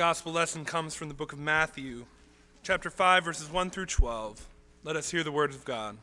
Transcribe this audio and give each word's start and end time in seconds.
gospel 0.00 0.32
lesson 0.32 0.64
comes 0.64 0.94
from 0.94 1.08
the 1.08 1.14
book 1.14 1.34
of 1.34 1.38
Matthew, 1.38 2.06
chapter 2.62 2.88
5, 2.88 3.22
verses 3.22 3.50
1 3.50 3.68
through 3.68 3.84
12. 3.84 4.48
Let 4.82 4.96
us 4.96 5.10
hear 5.10 5.22
the 5.22 5.30
words 5.30 5.54
of 5.54 5.66
God. 5.66 5.98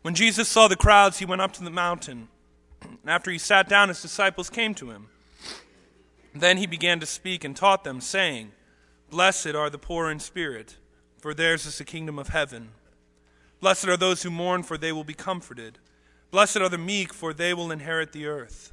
When 0.00 0.14
Jesus 0.14 0.48
saw 0.48 0.66
the 0.66 0.76
crowds, 0.76 1.18
he 1.18 1.26
went 1.26 1.42
up 1.42 1.52
to 1.52 1.62
the 1.62 1.68
mountain. 1.68 2.28
And 2.80 2.98
after 3.06 3.30
he 3.30 3.36
sat 3.36 3.68
down, 3.68 3.90
his 3.90 4.00
disciples 4.00 4.48
came 4.48 4.74
to 4.76 4.92
him. 4.92 5.08
Then 6.34 6.56
he 6.56 6.66
began 6.66 7.00
to 7.00 7.06
speak 7.06 7.44
and 7.44 7.54
taught 7.54 7.84
them, 7.84 8.00
saying, 8.00 8.52
Blessed 9.10 9.48
are 9.48 9.68
the 9.68 9.76
poor 9.76 10.10
in 10.10 10.20
spirit, 10.20 10.78
for 11.18 11.34
theirs 11.34 11.66
is 11.66 11.76
the 11.76 11.84
kingdom 11.84 12.18
of 12.18 12.28
heaven. 12.28 12.70
Blessed 13.60 13.88
are 13.88 13.98
those 13.98 14.22
who 14.22 14.30
mourn, 14.30 14.62
for 14.62 14.78
they 14.78 14.90
will 14.90 15.04
be 15.04 15.12
comforted. 15.12 15.76
Blessed 16.30 16.56
are 16.56 16.70
the 16.70 16.78
meek, 16.78 17.12
for 17.12 17.34
they 17.34 17.52
will 17.52 17.70
inherit 17.70 18.12
the 18.12 18.24
earth. 18.24 18.72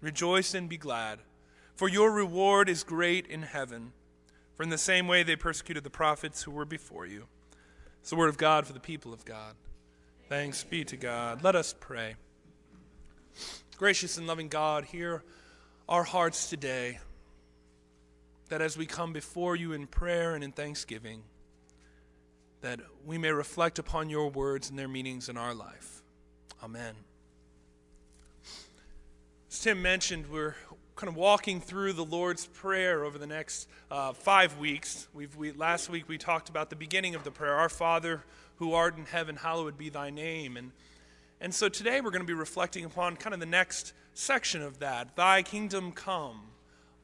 Rejoice 0.00 0.54
and 0.54 0.68
be 0.68 0.78
glad, 0.78 1.20
for 1.74 1.88
your 1.88 2.10
reward 2.10 2.68
is 2.68 2.82
great 2.82 3.26
in 3.26 3.42
heaven. 3.42 3.92
For 4.54 4.62
in 4.62 4.70
the 4.70 4.78
same 4.78 5.08
way 5.08 5.22
they 5.22 5.36
persecuted 5.36 5.84
the 5.84 5.90
prophets 5.90 6.42
who 6.42 6.50
were 6.50 6.66
before 6.66 7.06
you. 7.06 7.26
It's 8.00 8.10
the 8.10 8.16
word 8.16 8.28
of 8.28 8.38
God 8.38 8.66
for 8.66 8.72
the 8.72 8.80
people 8.80 9.12
of 9.12 9.24
God. 9.24 9.54
Thanks 10.28 10.64
be 10.64 10.84
to 10.84 10.96
God. 10.96 11.42
Let 11.42 11.56
us 11.56 11.74
pray. 11.80 12.16
Gracious 13.76 14.18
and 14.18 14.26
loving 14.26 14.48
God, 14.48 14.84
hear 14.84 15.22
our 15.88 16.04
hearts 16.04 16.50
today, 16.50 16.98
that 18.48 18.60
as 18.60 18.76
we 18.76 18.86
come 18.86 19.12
before 19.12 19.56
you 19.56 19.72
in 19.72 19.86
prayer 19.86 20.34
and 20.34 20.44
in 20.44 20.52
thanksgiving, 20.52 21.22
that 22.60 22.80
we 23.06 23.16
may 23.16 23.32
reflect 23.32 23.78
upon 23.78 24.10
your 24.10 24.28
words 24.28 24.68
and 24.70 24.78
their 24.78 24.88
meanings 24.88 25.28
in 25.28 25.36
our 25.36 25.54
life. 25.54 26.02
Amen. 26.62 26.94
As 29.50 29.58
Tim 29.58 29.82
mentioned, 29.82 30.30
we're 30.30 30.54
kind 30.94 31.08
of 31.08 31.16
walking 31.16 31.60
through 31.60 31.94
the 31.94 32.04
Lord's 32.04 32.46
Prayer 32.46 33.04
over 33.04 33.18
the 33.18 33.26
next 33.26 33.68
uh, 33.90 34.12
five 34.12 34.58
weeks. 34.58 35.08
We've, 35.12 35.34
we, 35.34 35.50
last 35.50 35.90
week 35.90 36.08
we 36.08 36.18
talked 36.18 36.48
about 36.48 36.70
the 36.70 36.76
beginning 36.76 37.16
of 37.16 37.24
the 37.24 37.32
prayer 37.32 37.56
Our 37.56 37.68
Father 37.68 38.22
who 38.58 38.74
art 38.74 38.96
in 38.96 39.06
heaven, 39.06 39.34
hallowed 39.34 39.76
be 39.76 39.88
thy 39.88 40.10
name. 40.10 40.56
And, 40.56 40.70
and 41.40 41.52
so 41.52 41.68
today 41.68 42.00
we're 42.00 42.12
going 42.12 42.22
to 42.22 42.28
be 42.28 42.32
reflecting 42.32 42.84
upon 42.84 43.16
kind 43.16 43.34
of 43.34 43.40
the 43.40 43.46
next 43.46 43.92
section 44.14 44.62
of 44.62 44.78
that 44.78 45.16
Thy 45.16 45.42
kingdom 45.42 45.90
come. 45.90 46.42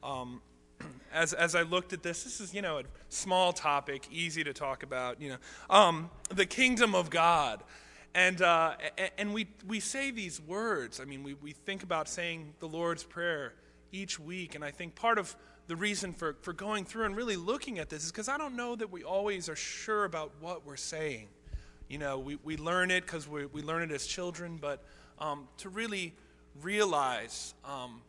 Um, 0.01 0.41
as, 1.13 1.33
as 1.33 1.53
I 1.53 1.63
looked 1.63 1.91
at 1.91 2.01
this, 2.01 2.23
this 2.23 2.39
is, 2.39 2.53
you 2.53 2.61
know, 2.61 2.79
a 2.79 2.83
small 3.09 3.51
topic, 3.51 4.07
easy 4.09 4.45
to 4.45 4.53
talk 4.53 4.83
about, 4.83 5.19
you 5.19 5.31
know, 5.31 5.37
um, 5.69 6.09
the 6.29 6.45
kingdom 6.45 6.95
of 6.95 7.09
God. 7.09 7.61
And, 8.13 8.41
uh, 8.41 8.75
and 9.17 9.33
we, 9.33 9.47
we 9.67 9.79
say 9.79 10.11
these 10.11 10.41
words. 10.41 10.99
I 10.99 11.05
mean, 11.05 11.23
we, 11.23 11.35
we 11.35 11.51
think 11.51 11.83
about 11.83 12.07
saying 12.07 12.53
the 12.59 12.67
Lord's 12.67 13.03
Prayer 13.03 13.53
each 13.91 14.19
week. 14.19 14.55
And 14.55 14.63
I 14.63 14.71
think 14.71 14.95
part 14.95 15.17
of 15.17 15.35
the 15.67 15.75
reason 15.75 16.13
for, 16.13 16.35
for 16.41 16.53
going 16.53 16.85
through 16.85 17.05
and 17.05 17.15
really 17.15 17.35
looking 17.35 17.79
at 17.79 17.89
this 17.89 18.05
is 18.05 18.11
because 18.11 18.29
I 18.29 18.37
don't 18.37 18.55
know 18.55 18.75
that 18.75 18.91
we 18.91 19.03
always 19.03 19.49
are 19.49 19.55
sure 19.55 20.05
about 20.05 20.31
what 20.39 20.65
we're 20.65 20.77
saying. 20.77 21.27
You 21.89 21.99
know, 21.99 22.17
we, 22.19 22.37
we 22.43 22.57
learn 22.57 22.91
it 22.91 23.01
because 23.01 23.27
we, 23.27 23.45
we 23.45 23.61
learn 23.61 23.83
it 23.83 23.91
as 23.91 24.05
children, 24.05 24.57
but 24.59 24.83
um, 25.19 25.47
to 25.57 25.69
really 25.69 26.13
realize 26.61 27.53
um, 27.63 28.01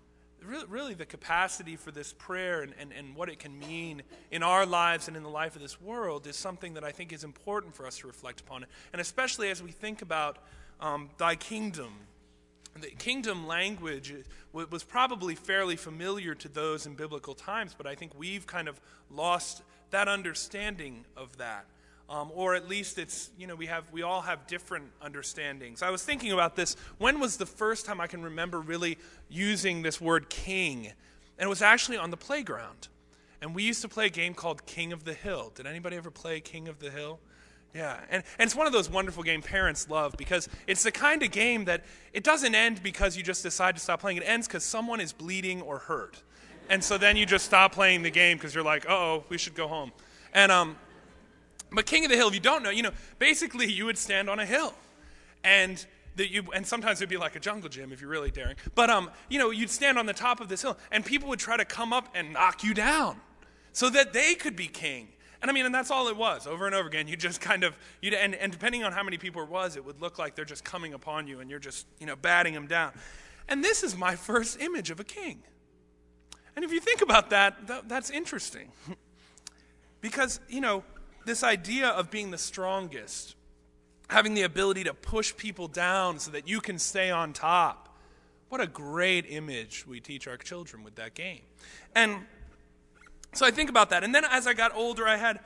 really, 0.69 0.94
the 0.94 1.06
capacity 1.06 1.76
for 1.76 1.91
this 1.91 2.12
prayer 2.12 2.62
and, 2.62 2.72
and, 2.78 2.93
and 2.93 3.15
what 3.15 3.28
it 3.28 3.38
can 3.38 3.59
mean 3.59 4.03
in 4.31 4.43
our 4.43 4.65
lives 4.65 5.09
and 5.09 5.16
in 5.16 5.22
the 5.22 5.28
life 5.28 5.56
of 5.56 5.62
this 5.62 5.81
world 5.81 6.26
is 6.26 6.37
something 6.37 6.75
that 6.75 6.84
I 6.84 6.93
think 6.93 7.12
is 7.12 7.25
important 7.25 7.75
for 7.75 7.87
us 7.87 7.99
to 7.99 8.06
reflect 8.06 8.41
upon. 8.41 8.65
And 8.93 9.00
especially 9.00 9.50
as 9.50 9.62
we 9.62 9.71
think 9.71 10.03
about 10.03 10.38
um, 10.81 11.10
thy 11.19 11.34
kingdom. 11.34 11.93
The 12.81 12.91
kingdom 12.91 13.47
language 13.47 14.15
was 14.53 14.84
probably 14.84 15.34
fairly 15.34 15.75
familiar 15.75 16.34
to 16.37 16.49
those 16.49 16.87
in 16.87 16.94
biblical 16.94 17.34
times, 17.34 17.75
but 17.76 17.87
I 17.87 17.97
think 17.97 18.12
we've 18.16 18.47
kind 18.47 18.69
of 18.69 18.81
lost 19.10 19.62
that 19.91 20.06
understanding 20.06 21.05
of 21.16 21.37
that. 21.38 21.66
Um, 22.11 22.31
or 22.35 22.55
at 22.55 22.69
least 22.69 22.99
it's 22.99 23.31
you 23.37 23.47
know 23.47 23.55
we 23.55 23.67
have 23.67 23.85
we 23.93 24.03
all 24.03 24.23
have 24.23 24.47
different 24.47 24.87
understandings. 25.03 25.83
I 25.83 25.91
was 25.91 26.03
thinking 26.03 26.33
about 26.33 26.57
this. 26.57 26.75
When 26.97 27.21
was 27.21 27.37
the 27.37 27.47
first 27.47 27.85
time 27.85 28.01
i 28.01 28.07
can 28.07 28.23
remember 28.23 28.61
really 28.61 28.97
using 29.29 29.83
this 29.83 30.01
word 30.01 30.31
king? 30.31 30.87
And 31.39 31.47
it 31.47 31.49
was 31.49 31.63
actually 31.63 31.99
on 31.99 32.11
the 32.11 32.17
playground. 32.17 32.89
And 33.41 33.55
we 33.55 33.63
used 33.63 33.83
to 33.83 33.89
play 33.89 34.07
a 34.07 34.11
game 34.11 34.35
called 34.35 34.67
king 34.67 34.93
of 34.93 35.05
the 35.05 35.15
hill. 35.15 35.53
Did 35.55 35.67
anybody 35.67 35.97
ever 35.97 36.11
play 36.11 36.41
king 36.41 36.67
of 36.67 36.81
the 36.81 36.91
hill? 36.91 37.21
Yeah. 37.75 38.01
And, 38.11 38.25
and 38.39 38.47
it's 38.47 38.57
one 38.57 38.67
of 38.67 38.73
those 38.73 38.91
wonderful 38.91 39.23
game 39.23 39.43
parents 39.43 39.89
love 39.89 40.17
because 40.17 40.49
it's 40.67 40.83
the 40.83 40.91
kind 40.91 41.23
of 41.23 41.31
game 41.31 41.67
that 41.67 41.85
it 42.13 42.25
doesn't 42.25 42.55
end 42.55 42.83
because 42.83 43.17
you 43.17 43.23
just 43.23 43.43
decide 43.43 43.77
to 43.77 43.81
stop 43.81 44.01
playing. 44.01 44.17
It 44.17 44.25
ends 44.25 44.49
because 44.49 44.65
someone 44.65 45.01
is 45.01 45.13
bleeding 45.13 45.63
or 45.63 45.79
hurt. 45.79 46.23
And 46.69 46.83
so 46.83 46.99
then 46.99 47.17
you 47.17 47.27
just 47.27 47.45
stop 47.45 47.73
playing 47.73 48.03
the 48.03 48.11
game 48.11 48.37
because 48.37 48.55
you're 48.55 48.65
like 48.65 48.87
oh 48.89 49.25
we 49.29 49.39
should 49.39 49.55
go 49.55 49.69
home. 49.69 49.93
And 50.35 50.51
um, 50.51 50.77
but 51.71 51.87
King 51.87 52.05
of 52.05 52.11
the 52.11 52.17
Hill, 52.17 52.29
if 52.29 52.34
you 52.34 52.41
don't 52.41 52.62
know, 52.62 52.71
you 52.71 52.83
know, 52.83 52.93
basically 53.19 53.71
you 53.71 53.87
would 53.87 53.99
stand 53.99 54.31
on 54.31 54.39
a 54.39 54.47
hill. 54.47 54.75
And 55.45 55.84
that 56.19 56.31
you 56.31 56.45
and 56.53 56.67
sometimes 56.67 57.01
it'd 57.01 57.09
be 57.09 57.17
like 57.17 57.37
a 57.37 57.41
jungle 57.41 57.69
gym 57.69 57.93
if 57.93 58.01
you're 58.01 58.11
really 58.11 58.31
daring. 58.31 58.56
But 58.75 58.91
um, 58.91 59.11
you 59.29 59.39
know, 59.39 59.51
you'd 59.51 59.71
stand 59.71 59.99
on 59.99 60.06
the 60.06 60.12
top 60.12 60.41
of 60.41 60.49
this 60.49 60.62
hill 60.62 60.77
and 60.91 61.05
people 61.05 61.29
would 61.31 61.39
try 61.39 61.56
to 61.56 61.65
come 61.65 61.93
up 61.93 62.09
and 62.15 62.33
knock 62.33 62.62
you 62.62 62.75
down 62.75 63.21
so 63.73 63.89
that 63.91 64.12
they 64.12 64.34
could 64.34 64.56
be 64.56 64.67
king. 64.67 65.09
And 65.41 65.51
I 65.51 65.55
mean, 65.55 65.67
and 65.67 65.75
that's 65.75 65.91
all 65.91 66.09
it 66.09 66.17
was 66.17 66.47
over 66.47 66.67
and 66.67 66.75
over 66.75 66.89
again. 66.89 67.06
You 67.06 67.17
just 67.17 67.41
kind 67.41 67.62
of, 67.62 67.77
you 68.03 68.11
and, 68.17 68.35
and 68.35 68.50
depending 68.50 68.83
on 68.83 68.93
how 68.93 69.05
many 69.05 69.19
people 69.19 69.43
it 69.43 69.49
was, 69.49 69.77
it 69.77 69.85
would 69.85 70.00
look 70.00 70.19
like 70.19 70.35
they're 70.35 70.45
just 70.45 70.65
coming 70.65 70.95
upon 70.95 71.29
you 71.29 71.39
and 71.39 71.49
you're 71.49 71.61
just, 71.61 71.87
you 72.00 72.06
know, 72.06 72.17
batting 72.17 72.55
them 72.55 72.67
down. 72.67 72.93
And 73.49 73.62
this 73.62 73.85
is 73.85 73.97
my 73.97 74.17
first 74.17 74.61
image 74.61 74.91
of 74.91 74.99
a 74.99 75.05
king. 75.05 75.43
And 76.56 76.65
if 76.65 76.73
you 76.73 76.81
think 76.81 77.03
about 77.03 77.31
that, 77.31 77.69
that 77.69 77.89
that's 77.89 78.11
interesting. 78.11 78.73
because, 80.00 80.41
you 80.49 80.61
know, 80.61 80.83
this 81.28 81.44
idea 81.44 81.89
of 81.89 82.11
being 82.11 82.31
the 82.31 82.39
strongest, 82.39 83.37
having 84.09 84.34
the 84.34 84.43
ability 84.43 84.84
to 84.84 84.94
push 84.94 85.37
people 85.37 85.69
down 85.69 86.19
so 86.19 86.31
that 86.33 86.49
you 86.49 86.61
can 86.61 86.78
stay 86.78 87.11
on 87.11 87.33
top. 87.33 87.97
What 88.49 88.61
a 88.61 88.66
great 88.66 89.27
image 89.28 89.87
we 89.87 90.00
teach 90.00 90.27
our 90.27 90.38
children 90.38 90.83
with 90.83 90.94
that 90.97 91.15
game. 91.15 91.43
And 91.94 92.27
so 93.34 93.44
I 93.44 93.50
think 93.50 93.69
about 93.69 93.91
that. 93.91 94.03
And 94.03 94.15
then 94.15 94.25
as 94.25 94.47
I 94.47 94.55
got 94.55 94.75
older, 94.75 95.06
I 95.06 95.17
had 95.17 95.41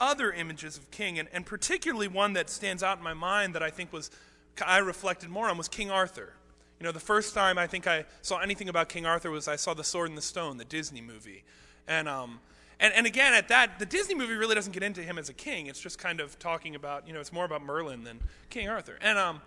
other 0.00 0.32
images 0.32 0.76
of 0.76 0.90
king, 0.90 1.18
and, 1.18 1.28
and 1.32 1.44
particularly 1.44 2.08
one 2.08 2.32
that 2.32 2.50
stands 2.50 2.82
out 2.82 2.98
in 2.98 3.04
my 3.04 3.14
mind 3.14 3.54
that 3.54 3.62
I 3.62 3.70
think 3.70 3.92
was, 3.92 4.10
I 4.64 4.78
reflected 4.78 5.28
more 5.28 5.48
on 5.48 5.58
was 5.58 5.68
King 5.68 5.90
Arthur. 5.90 6.32
You 6.80 6.84
know, 6.84 6.92
the 6.92 7.00
first 7.00 7.34
time 7.34 7.56
I 7.56 7.66
think 7.66 7.86
I 7.86 8.04
saw 8.20 8.38
anything 8.38 8.68
about 8.68 8.88
King 8.88 9.06
Arthur 9.06 9.30
was 9.30 9.48
I 9.48 9.56
saw 9.56 9.74
The 9.74 9.84
Sword 9.84 10.10
and 10.10 10.18
the 10.18 10.22
Stone, 10.22 10.58
the 10.58 10.64
Disney 10.64 11.00
movie. 11.00 11.44
And 11.86 12.08
um, 12.08 12.40
and, 12.78 12.92
and 12.92 13.06
again, 13.06 13.32
at 13.32 13.48
that, 13.48 13.78
the 13.78 13.86
Disney 13.86 14.14
movie 14.14 14.34
really 14.34 14.54
doesn't 14.54 14.72
get 14.72 14.82
into 14.82 15.02
him 15.02 15.18
as 15.18 15.28
a 15.28 15.34
king. 15.34 15.66
It's 15.66 15.80
just 15.80 15.98
kind 15.98 16.20
of 16.20 16.38
talking 16.38 16.74
about, 16.74 17.06
you 17.06 17.14
know, 17.14 17.20
it's 17.20 17.32
more 17.32 17.44
about 17.44 17.62
Merlin 17.62 18.04
than 18.04 18.20
King 18.50 18.68
Arthur. 18.68 18.98
And, 19.00 19.18
um, 19.18 19.40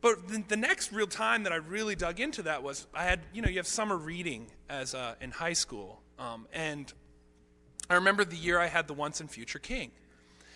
but 0.00 0.28
the, 0.28 0.42
the 0.48 0.56
next 0.56 0.92
real 0.92 1.06
time 1.06 1.42
that 1.42 1.52
I 1.52 1.56
really 1.56 1.94
dug 1.94 2.20
into 2.20 2.42
that 2.42 2.62
was 2.62 2.86
I 2.94 3.04
had, 3.04 3.20
you 3.34 3.42
know, 3.42 3.48
you 3.48 3.58
have 3.58 3.66
summer 3.66 3.96
reading 3.96 4.46
as 4.70 4.94
uh, 4.94 5.14
in 5.20 5.30
high 5.30 5.52
school. 5.52 6.00
Um, 6.18 6.46
and 6.52 6.90
I 7.90 7.94
remember 7.94 8.24
the 8.24 8.36
year 8.36 8.58
I 8.58 8.66
had 8.66 8.88
The 8.88 8.94
Once 8.94 9.20
and 9.20 9.30
Future 9.30 9.58
King. 9.58 9.90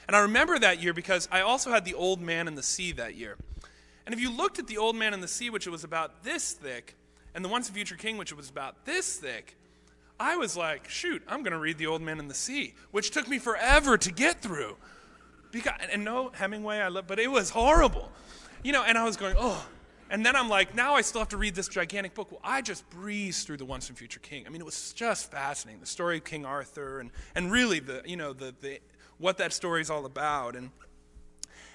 And 0.06 0.16
I 0.16 0.20
remember 0.20 0.58
that 0.58 0.82
year 0.82 0.92
because 0.94 1.28
I 1.30 1.42
also 1.42 1.70
had 1.70 1.84
The 1.84 1.94
Old 1.94 2.20
Man 2.20 2.48
and 2.48 2.56
the 2.56 2.62
Sea 2.62 2.92
that 2.92 3.14
year. 3.16 3.36
And 4.06 4.14
if 4.14 4.20
you 4.20 4.30
looked 4.30 4.58
at 4.58 4.66
The 4.66 4.78
Old 4.78 4.96
Man 4.96 5.14
and 5.14 5.22
the 5.22 5.28
Sea, 5.28 5.50
which 5.50 5.66
it 5.66 5.70
was 5.70 5.84
about 5.84 6.24
this 6.24 6.52
thick, 6.52 6.96
and 7.34 7.44
The 7.44 7.48
Once 7.48 7.68
and 7.68 7.76
Future 7.76 7.96
King, 7.96 8.16
which 8.16 8.32
it 8.32 8.36
was 8.36 8.50
about 8.50 8.84
this 8.84 9.16
thick, 9.16 9.56
I 10.22 10.36
was 10.36 10.56
like, 10.56 10.88
shoot, 10.88 11.20
I'm 11.26 11.42
going 11.42 11.52
to 11.52 11.58
read 11.58 11.78
The 11.78 11.88
Old 11.88 12.00
Man 12.00 12.20
and 12.20 12.30
the 12.30 12.34
Sea, 12.34 12.74
which 12.92 13.10
took 13.10 13.26
me 13.26 13.40
forever 13.40 13.98
to 13.98 14.12
get 14.12 14.40
through. 14.40 14.76
Because, 15.50 15.74
and 15.90 16.04
no, 16.04 16.30
Hemingway, 16.32 16.78
I 16.78 16.86
love, 16.88 17.08
but 17.08 17.18
it 17.18 17.28
was 17.28 17.50
horrible. 17.50 18.08
You 18.62 18.70
know, 18.70 18.84
and 18.84 18.96
I 18.96 19.02
was 19.02 19.16
going, 19.16 19.34
oh. 19.36 19.66
And 20.10 20.24
then 20.24 20.36
I'm 20.36 20.48
like, 20.48 20.76
now 20.76 20.94
I 20.94 21.00
still 21.00 21.20
have 21.20 21.30
to 21.30 21.36
read 21.36 21.56
this 21.56 21.66
gigantic 21.66 22.14
book. 22.14 22.30
Well, 22.30 22.40
I 22.44 22.62
just 22.62 22.88
breezed 22.88 23.48
through 23.48 23.56
The 23.56 23.64
Once 23.64 23.88
and 23.88 23.98
Future 23.98 24.20
King. 24.20 24.46
I 24.46 24.50
mean, 24.50 24.60
it 24.60 24.64
was 24.64 24.92
just 24.92 25.28
fascinating. 25.28 25.80
The 25.80 25.86
story 25.86 26.18
of 26.18 26.24
King 26.24 26.46
Arthur 26.46 27.00
and, 27.00 27.10
and 27.34 27.50
really 27.50 27.80
the, 27.80 28.02
you 28.06 28.16
know, 28.16 28.32
the, 28.32 28.54
the, 28.60 28.78
what 29.18 29.38
that 29.38 29.52
story 29.52 29.80
is 29.80 29.90
all 29.90 30.06
about. 30.06 30.54
And, 30.54 30.70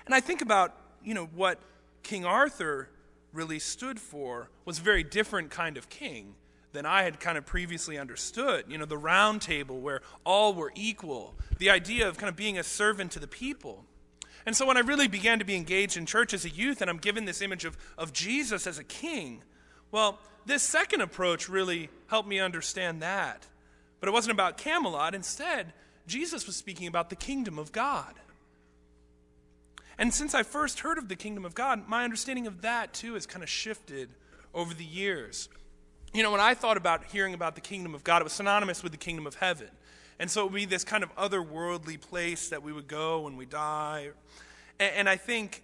and 0.06 0.16
I 0.16 0.22
think 0.22 0.42
about, 0.42 0.74
you 1.04 1.14
know, 1.14 1.26
what 1.36 1.60
King 2.02 2.24
Arthur 2.24 2.88
really 3.34 3.60
stood 3.60 4.00
for 4.00 4.50
was 4.64 4.80
a 4.80 4.82
very 4.82 5.04
different 5.04 5.52
kind 5.52 5.76
of 5.76 5.90
king 5.90 6.36
than 6.78 6.86
I 6.86 7.02
had 7.02 7.20
kind 7.20 7.40
of 7.40 7.46
previously 7.46 7.98
understood. 7.98 8.66
You 8.68 8.78
know, 8.78 8.86
the 8.86 9.00
round 9.00 9.42
table 9.42 9.80
where 9.80 10.02
all 10.24 10.54
were 10.54 10.72
equal, 10.76 11.34
the 11.58 11.72
idea 11.72 12.08
of 12.08 12.18
kind 12.18 12.30
of 12.30 12.36
being 12.36 12.60
a 12.60 12.64
servant 12.64 13.12
to 13.14 13.20
the 13.20 13.28
people. 13.28 13.84
And 14.46 14.56
so 14.56 14.64
when 14.68 14.78
I 14.78 14.82
really 14.82 15.08
began 15.08 15.40
to 15.40 15.46
be 15.46 15.56
engaged 15.56 15.98
in 15.98 16.06
church 16.06 16.36
as 16.36 16.46
a 16.46 16.50
youth 16.50 16.82
and 16.82 16.90
I'm 16.90 17.00
given 17.00 17.26
this 17.26 17.42
image 17.42 17.66
of, 17.66 17.76
of 17.98 18.14
Jesus 18.14 18.68
as 18.68 18.78
a 18.78 18.84
king, 18.84 19.42
well, 19.92 20.20
this 20.46 20.62
second 20.62 21.02
approach 21.02 21.50
really 21.50 21.90
helped 22.06 22.30
me 22.30 22.40
understand 22.40 23.02
that. 23.02 23.48
But 24.00 24.08
it 24.08 24.14
wasn't 24.14 24.34
about 24.34 24.60
Camelot. 24.60 25.16
Instead, 25.16 25.74
Jesus 26.06 26.46
was 26.46 26.56
speaking 26.56 26.86
about 26.86 27.10
the 27.10 27.16
kingdom 27.16 27.58
of 27.58 27.72
God. 27.72 28.14
And 29.98 30.14
since 30.14 30.36
I 30.36 30.44
first 30.44 30.82
heard 30.82 31.00
of 31.00 31.10
the 31.10 31.16
kingdom 31.16 31.44
of 31.44 31.56
God, 31.56 31.88
my 31.88 32.04
understanding 32.04 32.46
of 32.46 32.62
that 32.62 32.94
too 32.94 33.16
has 33.16 33.26
kind 33.26 33.42
of 33.42 33.50
shifted 33.50 34.10
over 34.54 34.76
the 34.76 34.86
years. 34.86 35.50
You 36.14 36.24
know, 36.24 36.32
when 36.32 36.40
I 36.40 36.54
thought 36.54 36.78
about 36.78 37.06
hearing 37.06 37.34
about 37.34 37.56
the 37.56 37.62
kingdom 37.62 37.94
of 37.94 38.04
God, 38.04 38.22
it 38.22 38.24
was 38.24 38.34
synonymous 38.34 38.82
with 38.82 38.92
the 38.92 38.98
kingdom 38.98 39.28
of 39.28 39.36
heaven. 39.36 39.70
And 40.20 40.32
so 40.32 40.42
it 40.42 40.44
would 40.46 40.56
be 40.56 40.66
this 40.66 40.84
kind 40.84 41.04
of 41.04 41.16
otherworldly 41.16 42.00
place 42.02 42.50
that 42.50 42.64
we 42.64 42.74
would 42.74 42.88
go 42.88 43.22
when 43.22 43.38
we 43.38 43.46
die. 43.46 44.10
And, 44.80 44.94
and 44.96 45.10
I 45.10 45.16
think 45.16 45.64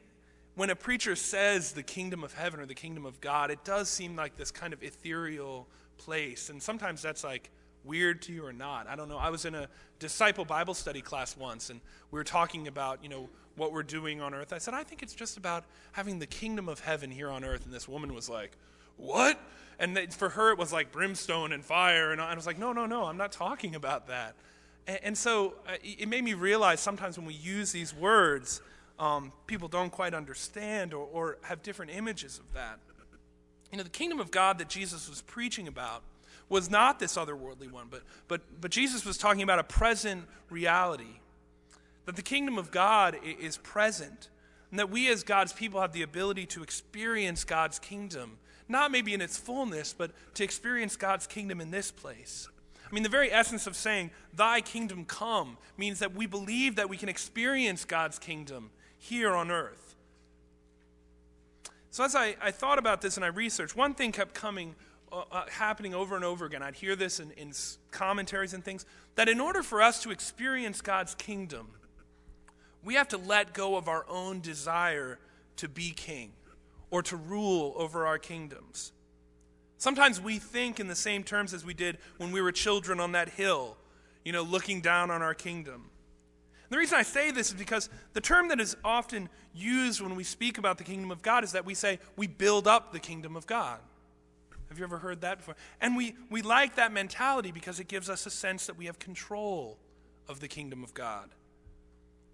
when 0.55 0.69
a 0.69 0.75
preacher 0.75 1.15
says 1.15 1.71
the 1.71 1.83
kingdom 1.83 2.23
of 2.23 2.33
heaven 2.33 2.59
or 2.59 2.65
the 2.65 2.75
kingdom 2.75 3.05
of 3.05 3.19
God, 3.19 3.49
it 3.49 3.63
does 3.63 3.89
seem 3.89 4.15
like 4.15 4.37
this 4.37 4.51
kind 4.51 4.73
of 4.73 4.83
ethereal 4.83 5.67
place. 5.97 6.49
And 6.49 6.61
sometimes 6.61 7.01
that's 7.01 7.23
like 7.23 7.49
weird 7.83 8.21
to 8.23 8.33
you 8.33 8.45
or 8.45 8.53
not. 8.53 8.87
I 8.87 8.95
don't 8.95 9.09
know. 9.09 9.17
I 9.17 9.29
was 9.29 9.45
in 9.45 9.55
a 9.55 9.67
disciple 9.99 10.45
Bible 10.45 10.73
study 10.73 11.01
class 11.01 11.35
once, 11.35 11.69
and 11.69 11.81
we 12.11 12.19
were 12.19 12.23
talking 12.23 12.67
about, 12.67 13.03
you 13.03 13.09
know, 13.09 13.29
what 13.55 13.71
we're 13.71 13.83
doing 13.83 14.21
on 14.21 14.33
earth. 14.33 14.53
I 14.53 14.57
said, 14.57 14.73
I 14.73 14.83
think 14.83 15.03
it's 15.03 15.13
just 15.13 15.37
about 15.37 15.63
having 15.91 16.19
the 16.19 16.25
kingdom 16.25 16.69
of 16.69 16.79
heaven 16.79 17.11
here 17.11 17.29
on 17.29 17.43
earth. 17.43 17.65
And 17.65 17.73
this 17.73 17.87
woman 17.87 18.13
was 18.13 18.29
like, 18.29 18.57
What? 18.97 19.39
And 19.79 20.13
for 20.13 20.29
her, 20.29 20.51
it 20.51 20.57
was 20.57 20.71
like 20.71 20.91
brimstone 20.91 21.51
and 21.51 21.63
fire. 21.63 22.11
And 22.11 22.21
I 22.21 22.33
was 22.35 22.45
like, 22.45 22.57
No, 22.57 22.73
no, 22.73 22.85
no, 22.85 23.05
I'm 23.05 23.17
not 23.17 23.31
talking 23.31 23.75
about 23.75 24.07
that. 24.07 24.35
And, 24.87 24.99
and 25.03 25.17
so 25.17 25.55
uh, 25.67 25.73
it 25.83 26.07
made 26.07 26.23
me 26.23 26.33
realize 26.33 26.79
sometimes 26.79 27.17
when 27.17 27.25
we 27.27 27.33
use 27.33 27.71
these 27.71 27.93
words, 27.93 28.61
um, 28.99 29.31
people 29.47 29.67
don't 29.67 29.91
quite 29.91 30.13
understand 30.13 30.93
or, 30.93 31.07
or 31.11 31.37
have 31.43 31.61
different 31.63 31.91
images 31.91 32.37
of 32.37 32.53
that. 32.53 32.79
You 33.71 33.77
know, 33.77 33.83
the 33.83 33.89
kingdom 33.89 34.19
of 34.19 34.29
God 34.29 34.59
that 34.59 34.69
Jesus 34.69 35.09
was 35.09 35.21
preaching 35.21 35.67
about 35.67 36.03
was 36.47 36.69
not 36.69 36.99
this 36.99 37.15
otherworldly 37.15 37.71
one, 37.71 37.87
but, 37.89 38.03
but, 38.27 38.41
but 38.61 38.69
Jesus 38.69 39.05
was 39.05 39.17
talking 39.17 39.41
about 39.41 39.59
a 39.59 39.63
present 39.63 40.25
reality. 40.49 41.19
That 42.05 42.15
the 42.15 42.21
kingdom 42.21 42.57
of 42.57 42.69
God 42.69 43.17
is 43.23 43.57
present, 43.57 44.29
and 44.69 44.77
that 44.77 44.89
we 44.89 45.09
as 45.09 45.23
God's 45.23 45.53
people 45.53 45.81
have 45.81 45.93
the 45.93 46.01
ability 46.01 46.45
to 46.47 46.61
experience 46.61 47.43
God's 47.43 47.79
kingdom, 47.79 48.37
not 48.67 48.91
maybe 48.91 49.13
in 49.13 49.21
its 49.21 49.37
fullness, 49.37 49.93
but 49.97 50.11
to 50.35 50.43
experience 50.43 50.95
God's 50.95 51.27
kingdom 51.27 51.61
in 51.61 51.71
this 51.71 51.91
place. 51.91 52.47
I 52.89 52.93
mean, 52.93 53.03
the 53.03 53.09
very 53.09 53.31
essence 53.31 53.65
of 53.65 53.75
saying, 53.75 54.11
Thy 54.33 54.61
kingdom 54.61 55.05
come, 55.05 55.57
means 55.77 55.99
that 55.99 56.13
we 56.13 56.25
believe 56.27 56.75
that 56.75 56.89
we 56.89 56.97
can 56.97 57.09
experience 57.09 57.85
God's 57.85 58.19
kingdom 58.19 58.69
here 58.97 59.33
on 59.33 59.49
earth. 59.49 59.95
So, 61.89 62.03
as 62.03 62.15
I, 62.15 62.35
I 62.41 62.51
thought 62.51 62.79
about 62.79 63.01
this 63.01 63.17
and 63.17 63.25
I 63.25 63.29
researched, 63.29 63.75
one 63.75 63.93
thing 63.93 64.11
kept 64.11 64.33
coming, 64.33 64.75
uh, 65.11 65.23
uh, 65.31 65.45
happening 65.49 65.93
over 65.93 66.15
and 66.15 66.23
over 66.23 66.45
again. 66.45 66.63
I'd 66.63 66.75
hear 66.75 66.95
this 66.95 67.19
in, 67.19 67.31
in 67.31 67.51
commentaries 67.91 68.53
and 68.53 68.63
things 68.63 68.85
that 69.15 69.29
in 69.29 69.39
order 69.39 69.63
for 69.63 69.81
us 69.81 70.01
to 70.03 70.11
experience 70.11 70.81
God's 70.81 71.15
kingdom, 71.15 71.67
we 72.83 72.95
have 72.95 73.07
to 73.09 73.17
let 73.17 73.53
go 73.53 73.75
of 73.75 73.87
our 73.87 74.05
own 74.09 74.39
desire 74.39 75.19
to 75.57 75.67
be 75.67 75.91
king 75.91 76.31
or 76.93 77.01
to 77.01 77.17
rule 77.17 77.73
over 77.75 78.05
our 78.05 78.19
kingdoms. 78.19 78.91
Sometimes 79.79 80.21
we 80.21 80.37
think 80.37 80.79
in 80.79 80.87
the 80.87 80.95
same 80.95 81.23
terms 81.23 81.51
as 81.51 81.65
we 81.65 81.73
did 81.73 81.97
when 82.17 82.31
we 82.31 82.39
were 82.39 82.51
children 82.51 82.99
on 82.99 83.13
that 83.13 83.29
hill, 83.29 83.77
you 84.23 84.31
know, 84.31 84.43
looking 84.43 84.79
down 84.79 85.09
on 85.09 85.23
our 85.23 85.33
kingdom. 85.33 85.89
The 86.69 86.77
reason 86.77 86.99
I 86.99 87.01
say 87.01 87.31
this 87.31 87.47
is 87.47 87.55
because 87.55 87.89
the 88.13 88.21
term 88.21 88.47
that 88.49 88.59
is 88.59 88.77
often 88.83 89.27
used 89.55 90.01
when 90.01 90.15
we 90.15 90.23
speak 90.23 90.59
about 90.59 90.77
the 90.77 90.83
kingdom 90.83 91.09
of 91.09 91.23
God 91.23 91.43
is 91.43 91.53
that 91.53 91.65
we 91.65 91.73
say 91.73 91.97
we 92.15 92.27
build 92.27 92.67
up 92.67 92.93
the 92.93 92.99
kingdom 92.99 93.35
of 93.35 93.47
God. 93.47 93.79
Have 94.69 94.77
you 94.77 94.83
ever 94.83 94.99
heard 94.99 95.21
that 95.21 95.39
before? 95.39 95.55
And 95.81 95.97
we, 95.97 96.13
we 96.29 96.43
like 96.43 96.75
that 96.75 96.93
mentality 96.93 97.51
because 97.51 97.79
it 97.79 97.87
gives 97.87 98.07
us 98.07 98.27
a 98.27 98.29
sense 98.29 98.67
that 98.67 98.77
we 98.77 98.85
have 98.85 98.99
control 98.99 99.79
of 100.27 100.41
the 100.41 100.47
kingdom 100.47 100.83
of 100.83 100.93
God. 100.93 101.31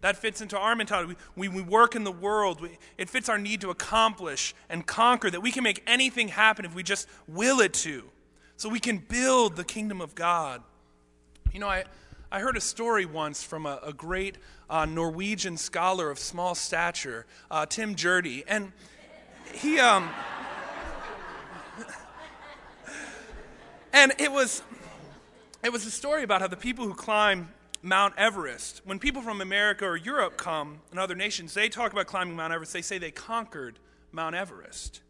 That 0.01 0.15
fits 0.15 0.39
into 0.39 0.57
our 0.57 0.75
mentality. 0.75 1.15
We, 1.35 1.49
we, 1.49 1.61
we 1.61 1.63
work 1.69 1.95
in 1.95 2.03
the 2.03 2.11
world. 2.11 2.61
We, 2.61 2.77
it 2.97 3.09
fits 3.09 3.27
our 3.27 3.37
need 3.37 3.61
to 3.61 3.69
accomplish 3.69 4.55
and 4.69 4.85
conquer, 4.85 5.29
that 5.29 5.41
we 5.41 5.51
can 5.51 5.63
make 5.63 5.83
anything 5.85 6.29
happen 6.29 6.65
if 6.65 6.73
we 6.73 6.83
just 6.83 7.07
will 7.27 7.59
it 7.59 7.73
to. 7.75 8.03
So 8.55 8.69
we 8.69 8.79
can 8.79 8.97
build 8.97 9.55
the 9.55 9.63
kingdom 9.63 10.01
of 10.01 10.15
God. 10.15 10.61
You 11.53 11.59
know, 11.59 11.67
I, 11.67 11.85
I 12.31 12.39
heard 12.39 12.55
a 12.55 12.61
story 12.61 13.05
once 13.05 13.43
from 13.43 13.65
a, 13.65 13.79
a 13.83 13.91
great 13.91 14.37
uh, 14.69 14.85
Norwegian 14.85 15.57
scholar 15.57 16.11
of 16.11 16.19
small 16.19 16.55
stature, 16.55 17.25
uh, 17.49 17.65
Tim 17.65 17.95
Jerdy, 17.95 18.43
and 18.47 18.71
he, 19.53 19.79
um, 19.79 20.09
and 23.93 24.13
it 24.19 24.31
was, 24.31 24.61
it 25.63 25.73
was 25.73 25.85
a 25.85 25.91
story 25.91 26.23
about 26.23 26.41
how 26.41 26.47
the 26.47 26.55
people 26.55 26.85
who 26.85 26.93
climb 26.93 27.49
Mount 27.81 28.13
Everest, 28.17 28.81
when 28.83 28.99
people 28.99 29.21
from 29.21 29.39
America 29.39 29.85
or 29.85 29.95
Europe 29.95 30.37
come 30.37 30.81
and 30.91 30.99
other 30.99 31.15
nations, 31.15 31.53
they 31.53 31.69
talk 31.69 31.93
about 31.93 32.07
climbing 32.07 32.35
Mount 32.35 32.51
Everest, 32.51 32.73
they 32.73 32.81
say 32.81 32.97
they 32.97 33.11
conquered 33.11 33.79
Mount 34.11 34.35
Everest. 34.35 35.01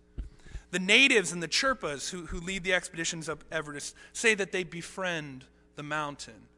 The 0.71 0.79
natives 0.79 1.31
and 1.31 1.41
the 1.41 1.47
Sherpas 1.47 2.11
who, 2.11 2.27
who 2.27 2.39
lead 2.39 2.63
the 2.63 2.73
expeditions 2.73 3.27
up 3.27 3.43
Everest 3.51 3.95
say 4.13 4.35
that 4.35 4.51
they 4.51 4.63
befriend 4.63 5.45
the 5.75 5.83
mountain. 5.83 6.48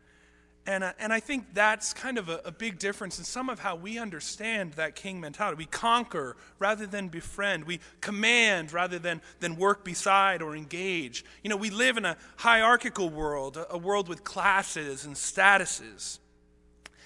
And, 0.68 0.84
uh, 0.84 0.94
and 1.00 1.12
I 1.12 1.20
think 1.20 1.56
that's 1.56 1.92
kind 1.92 2.20
of 2.20 2.30
a, 2.30 2.40
a, 2.46 2.52
big 2.52 2.78
difference 2.78 3.18
in 3.18 3.26
some 3.26 3.50
of 3.50 3.60
how 3.60 3.76
we 3.76 3.98
understand 3.98 4.74
that 4.74 4.96
king 4.96 5.20
mentality. 5.20 5.58
We 5.58 5.66
conquer 5.66 6.38
rather 6.60 6.86
than 6.86 7.08
befriend. 7.08 7.64
We 7.64 7.80
command 8.00 8.72
rather 8.72 9.00
than, 9.00 9.22
than 9.40 9.56
work 9.56 9.84
beside 9.84 10.44
or 10.44 10.56
engage. 10.56 11.26
You 11.44 11.50
know, 11.50 11.58
we 11.58 11.72
live 11.72 11.98
in 11.98 12.06
a 12.06 12.16
hierarchical 12.38 13.10
world, 13.10 13.58
a, 13.58 13.74
a 13.74 13.78
world 13.78 14.08
with 14.08 14.24
classes 14.24 15.04
and 15.04 15.16
statuses. 15.16 16.20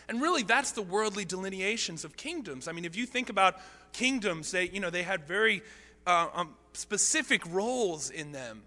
And 0.10 0.22
really, 0.22 0.44
that's 0.44 0.72
the 0.72 0.82
worldly 0.82 1.24
delineations 1.24 2.04
of 2.04 2.18
kingdoms. 2.18 2.68
I 2.68 2.74
mean, 2.74 2.84
if 2.84 2.98
you 2.98 3.06
think 3.06 3.30
about 3.30 3.56
kingdoms, 3.94 4.52
they, 4.52 4.68
you 4.68 4.82
know, 4.82 4.90
they 4.90 5.04
had 5.04 5.26
very 5.26 5.64
uh, 6.06 6.28
um, 6.34 6.56
specific 6.74 7.46
roles 7.48 8.10
in 8.10 8.34
them. 8.34 8.64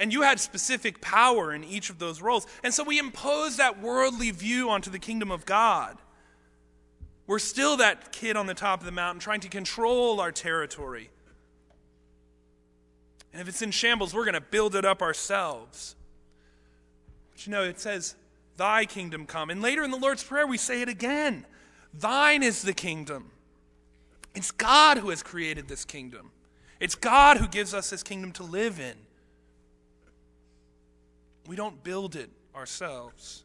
And 0.00 0.14
you 0.14 0.22
had 0.22 0.40
specific 0.40 1.02
power 1.02 1.52
in 1.52 1.62
each 1.62 1.90
of 1.90 1.98
those 1.98 2.22
roles. 2.22 2.46
And 2.64 2.72
so 2.72 2.82
we 2.82 2.98
impose 2.98 3.58
that 3.58 3.82
worldly 3.82 4.30
view 4.30 4.70
onto 4.70 4.90
the 4.90 4.98
kingdom 4.98 5.30
of 5.30 5.44
God. 5.44 5.98
We're 7.26 7.38
still 7.38 7.76
that 7.76 8.10
kid 8.10 8.34
on 8.34 8.46
the 8.46 8.54
top 8.54 8.80
of 8.80 8.86
the 8.86 8.92
mountain 8.92 9.20
trying 9.20 9.40
to 9.40 9.48
control 9.48 10.18
our 10.18 10.32
territory. 10.32 11.10
And 13.34 13.42
if 13.42 13.46
it's 13.46 13.60
in 13.60 13.72
shambles, 13.72 14.14
we're 14.14 14.24
going 14.24 14.34
to 14.34 14.40
build 14.40 14.74
it 14.74 14.86
up 14.86 15.02
ourselves. 15.02 15.94
But 17.32 17.46
you 17.46 17.52
know, 17.52 17.62
it 17.62 17.78
says, 17.78 18.16
Thy 18.56 18.86
kingdom 18.86 19.26
come. 19.26 19.50
And 19.50 19.60
later 19.60 19.84
in 19.84 19.90
the 19.90 19.98
Lord's 19.98 20.24
Prayer, 20.24 20.46
we 20.46 20.56
say 20.56 20.80
it 20.80 20.88
again 20.88 21.44
Thine 21.92 22.42
is 22.42 22.62
the 22.62 22.72
kingdom. 22.72 23.30
It's 24.34 24.50
God 24.50 24.96
who 24.96 25.10
has 25.10 25.22
created 25.22 25.68
this 25.68 25.84
kingdom, 25.84 26.30
it's 26.80 26.94
God 26.94 27.36
who 27.36 27.46
gives 27.46 27.74
us 27.74 27.90
this 27.90 28.02
kingdom 28.02 28.32
to 28.32 28.44
live 28.44 28.80
in. 28.80 28.94
We 31.50 31.56
don't 31.56 31.82
build 31.82 32.14
it 32.14 32.30
ourselves. 32.54 33.42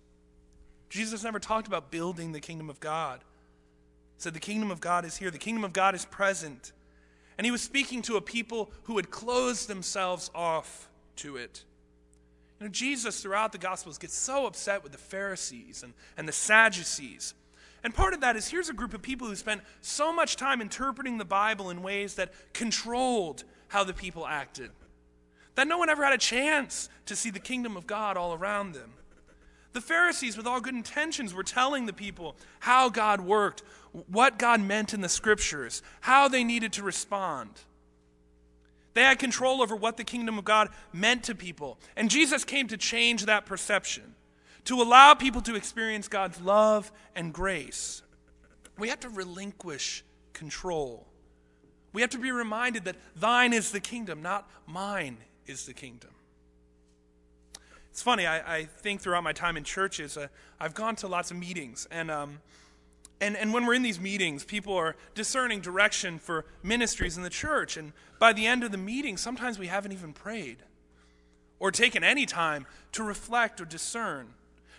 Jesus 0.89 1.23
never 1.23 1.39
talked 1.39 1.65
about 1.65 1.89
building 1.89 2.33
the 2.33 2.39
kingdom 2.39 2.69
of 2.69 2.79
God. 2.79 3.21
He 4.15 4.21
said 4.21 4.35
the 4.35 4.39
kingdom 4.39 4.69
of 4.69 4.79
God 4.79 5.05
is 5.05 5.17
here, 5.17 5.31
the 5.31 5.39
kingdom 5.39 5.63
of 5.63 5.73
God 5.73 5.95
is 5.95 6.05
present. 6.05 6.71
And 7.39 7.45
he 7.45 7.49
was 7.49 7.63
speaking 7.63 8.03
to 8.03 8.15
a 8.17 8.21
people 8.21 8.69
who 8.83 8.97
had 8.97 9.09
closed 9.09 9.67
themselves 9.67 10.29
off 10.35 10.87
to 11.15 11.37
it. 11.37 11.63
You 12.59 12.67
know, 12.67 12.71
Jesus, 12.71 13.21
throughout 13.23 13.51
the 13.51 13.57
Gospels, 13.57 13.97
gets 13.97 14.13
so 14.13 14.45
upset 14.45 14.83
with 14.83 14.91
the 14.91 14.99
Pharisees 14.99 15.81
and, 15.81 15.95
and 16.15 16.27
the 16.27 16.31
Sadducees. 16.31 17.33
And 17.83 17.91
part 17.91 18.13
of 18.13 18.21
that 18.21 18.35
is 18.35 18.47
here's 18.47 18.69
a 18.69 18.73
group 18.73 18.93
of 18.93 19.01
people 19.01 19.27
who 19.27 19.35
spent 19.35 19.61
so 19.81 20.13
much 20.13 20.35
time 20.35 20.61
interpreting 20.61 21.17
the 21.17 21.25
Bible 21.25 21.71
in 21.71 21.81
ways 21.81 22.13
that 22.15 22.33
controlled 22.53 23.45
how 23.69 23.83
the 23.83 23.93
people 23.93 24.27
acted 24.27 24.69
that 25.55 25.67
no 25.67 25.77
one 25.77 25.89
ever 25.89 26.03
had 26.03 26.13
a 26.13 26.17
chance 26.17 26.89
to 27.05 27.15
see 27.15 27.29
the 27.29 27.39
kingdom 27.39 27.75
of 27.75 27.87
God 27.87 28.17
all 28.17 28.33
around 28.33 28.73
them. 28.73 28.93
The 29.73 29.81
Pharisees, 29.81 30.37
with 30.37 30.47
all 30.47 30.61
good 30.61 30.75
intentions, 30.75 31.33
were 31.33 31.43
telling 31.43 31.85
the 31.85 31.93
people 31.93 32.35
how 32.59 32.89
God 32.89 33.21
worked, 33.21 33.63
what 33.91 34.39
God 34.39 34.61
meant 34.61 34.93
in 34.93 35.01
the 35.01 35.09
scriptures, 35.09 35.81
how 36.01 36.27
they 36.27 36.43
needed 36.43 36.73
to 36.73 36.83
respond. 36.83 37.49
They 38.93 39.03
had 39.03 39.19
control 39.19 39.61
over 39.61 39.75
what 39.75 39.97
the 39.97 40.05
kingdom 40.05 40.37
of 40.37 40.45
God 40.45 40.69
meant 40.93 41.23
to 41.23 41.35
people. 41.35 41.77
And 41.97 42.09
Jesus 42.09 42.45
came 42.45 42.69
to 42.69 42.77
change 42.77 43.25
that 43.25 43.45
perception, 43.45 44.15
to 44.65 44.81
allow 44.81 45.13
people 45.13 45.41
to 45.41 45.55
experience 45.55 46.07
God's 46.07 46.39
love 46.39 46.91
and 47.13 47.33
grace. 47.33 48.01
We 48.77 48.87
have 48.87 49.01
to 49.01 49.09
relinquish 49.09 50.05
control. 50.31 51.05
We 51.91 52.01
have 52.01 52.11
to 52.11 52.17
be 52.17 52.31
reminded 52.31 52.85
that 52.85 52.95
thine 53.15 53.51
is 53.51 53.71
the 53.71 53.81
kingdom, 53.81 54.21
not 54.21 54.49
mine 54.65 55.17
is 55.47 55.65
the 55.65 55.73
kingdom. 55.73 56.11
It's 57.91 58.01
funny, 58.01 58.25
I, 58.25 58.57
I 58.57 58.63
think 58.65 58.99
throughout 58.99 59.23
my 59.23 59.31
time 59.31 59.55
in 59.55 59.63
churches, 59.63 60.17
uh, 60.17 60.27
I've 60.59 60.73
gone 60.73 60.97
to 60.97 61.07
lots 61.07 61.31
of 61.31 61.37
meetings, 61.37 61.87
and, 61.89 62.11
um, 62.11 62.39
and, 63.21 63.37
and 63.37 63.53
when 63.53 63.65
we're 63.65 63.73
in 63.73 63.83
these 63.83 64.01
meetings, 64.01 64.43
people 64.43 64.73
are 64.73 64.97
discerning 65.13 65.61
direction 65.61 66.19
for 66.19 66.45
ministries 66.61 67.15
in 67.15 67.23
the 67.23 67.29
church, 67.29 67.77
and 67.77 67.93
by 68.19 68.33
the 68.33 68.45
end 68.45 68.65
of 68.65 68.71
the 68.71 68.77
meeting, 68.77 69.15
sometimes 69.15 69.57
we 69.57 69.67
haven't 69.67 69.93
even 69.93 70.11
prayed 70.11 70.57
or 71.57 71.71
taken 71.71 72.03
any 72.03 72.25
time 72.25 72.65
to 72.91 73.01
reflect 73.01 73.61
or 73.61 73.65
discern. 73.65 74.27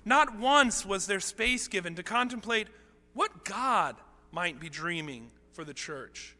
Not 0.04 0.38
once 0.38 0.84
was 0.84 1.06
there 1.06 1.20
space 1.20 1.68
given 1.68 1.94
to 1.94 2.02
contemplate 2.02 2.68
what 3.14 3.44
God 3.44 3.96
might 4.30 4.60
be 4.60 4.68
dreaming 4.68 5.30
for 5.52 5.64
the 5.64 5.72
church. 5.72 6.35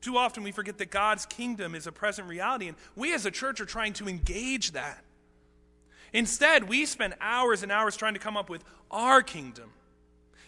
Too 0.00 0.16
often 0.16 0.42
we 0.42 0.52
forget 0.52 0.78
that 0.78 0.90
God's 0.90 1.26
kingdom 1.26 1.74
is 1.74 1.86
a 1.86 1.92
present 1.92 2.28
reality, 2.28 2.68
and 2.68 2.76
we 2.96 3.12
as 3.12 3.26
a 3.26 3.30
church 3.30 3.60
are 3.60 3.66
trying 3.66 3.92
to 3.94 4.08
engage 4.08 4.72
that. 4.72 5.04
Instead, 6.12 6.68
we 6.68 6.86
spend 6.86 7.14
hours 7.20 7.62
and 7.62 7.70
hours 7.70 7.96
trying 7.96 8.14
to 8.14 8.20
come 8.20 8.36
up 8.36 8.48
with 8.48 8.64
our 8.90 9.22
kingdom 9.22 9.70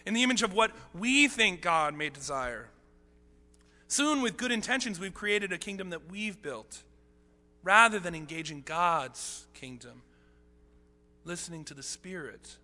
in 0.05 0.13
the 0.13 0.23
image 0.23 0.41
of 0.41 0.53
what 0.53 0.71
we 0.93 1.27
think 1.27 1.61
God 1.61 1.95
may 1.95 2.09
desire. 2.09 2.69
Soon, 3.87 4.21
with 4.21 4.37
good 4.37 4.51
intentions, 4.51 4.99
we've 4.99 5.13
created 5.13 5.53
a 5.53 5.57
kingdom 5.57 5.91
that 5.91 6.11
we've 6.11 6.41
built 6.41 6.83
rather 7.63 7.99
than 7.99 8.15
engaging 8.15 8.63
God's 8.65 9.45
kingdom, 9.53 10.01
listening 11.23 11.63
to 11.65 11.73
the 11.73 11.83
Spirit. 11.83 12.57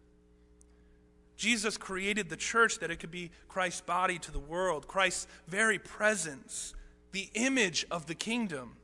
Jesus 1.38 1.77
created 1.77 2.29
the 2.29 2.36
church 2.36 2.79
that 2.79 2.91
it 2.91 3.00
could 3.00 3.12
be 3.12 3.31
Christ's 3.48 3.81
body 3.81 4.19
to 4.19 4.31
the 4.31 4.39
world, 4.39 4.88
Christ's 4.88 5.25
very 5.48 5.79
presence, 5.79 6.74
the 7.12 7.30
image 7.34 7.86
of 7.89 8.06
the 8.06 8.16
kingdom. 8.16 8.75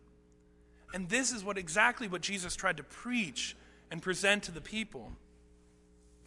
And 0.94 1.10
this 1.10 1.32
is 1.32 1.44
what 1.44 1.58
exactly 1.58 2.08
what 2.08 2.22
Jesus 2.22 2.56
tried 2.56 2.78
to 2.78 2.84
preach 2.84 3.56
and 3.92 4.02
present 4.02 4.44
to 4.44 4.52
the 4.52 4.62
people. 4.62 5.12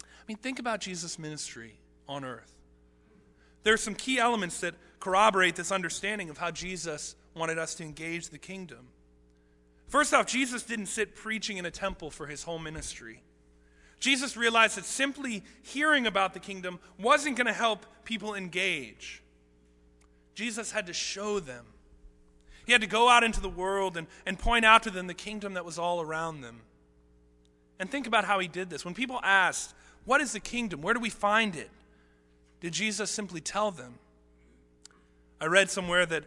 I 0.01 0.23
mean, 0.27 0.37
think 0.37 0.59
about 0.59 0.79
Jesus' 0.79 1.17
ministry 1.17 1.73
on 2.07 2.23
earth. 2.23 2.53
There 3.63 3.73
are 3.73 3.77
some 3.77 3.95
key 3.95 4.19
elements 4.19 4.59
that 4.61 4.75
corroborate 4.99 5.55
this 5.55 5.71
understanding 5.71 6.29
of 6.29 6.37
how 6.37 6.51
Jesus 6.51 7.15
wanted 7.35 7.57
us 7.57 7.75
to 7.75 7.83
engage 7.83 8.29
the 8.29 8.37
kingdom. 8.37 8.87
First 9.87 10.13
off, 10.13 10.27
Jesus 10.27 10.63
didn't 10.63 10.85
sit 10.85 11.15
preaching 11.15 11.57
in 11.57 11.65
a 11.65 11.71
temple 11.71 12.11
for 12.11 12.27
his 12.27 12.43
whole 12.43 12.59
ministry. 12.59 13.23
Jesus 13.99 14.37
realized 14.37 14.77
that 14.77 14.85
simply 14.85 15.43
hearing 15.61 16.07
about 16.07 16.33
the 16.33 16.39
kingdom 16.39 16.79
wasn't 16.99 17.35
going 17.35 17.47
to 17.47 17.53
help 17.53 17.85
people 18.05 18.35
engage. 18.35 19.21
Jesus 20.35 20.71
had 20.71 20.87
to 20.87 20.93
show 20.93 21.39
them. 21.39 21.65
He 22.69 22.73
had 22.73 22.81
to 22.81 22.87
go 22.87 23.09
out 23.09 23.23
into 23.23 23.41
the 23.41 23.49
world 23.49 23.97
and, 23.97 24.05
and 24.27 24.37
point 24.37 24.63
out 24.63 24.83
to 24.83 24.91
them 24.91 25.07
the 25.07 25.15
kingdom 25.15 25.55
that 25.55 25.65
was 25.65 25.79
all 25.79 26.01
around 26.01 26.41
them. 26.41 26.61
And 27.79 27.89
think 27.89 28.05
about 28.05 28.25
how 28.25 28.37
he 28.37 28.47
did 28.47 28.69
this. 28.69 28.85
When 28.85 28.93
people 28.93 29.19
asked, 29.23 29.73
What 30.05 30.21
is 30.21 30.33
the 30.33 30.39
kingdom? 30.39 30.83
Where 30.83 30.93
do 30.93 30.99
we 30.99 31.09
find 31.09 31.55
it? 31.55 31.71
Did 32.61 32.73
Jesus 32.73 33.09
simply 33.09 33.41
tell 33.41 33.71
them? 33.71 33.95
I 35.41 35.47
read 35.47 35.71
somewhere 35.71 36.05
that 36.05 36.25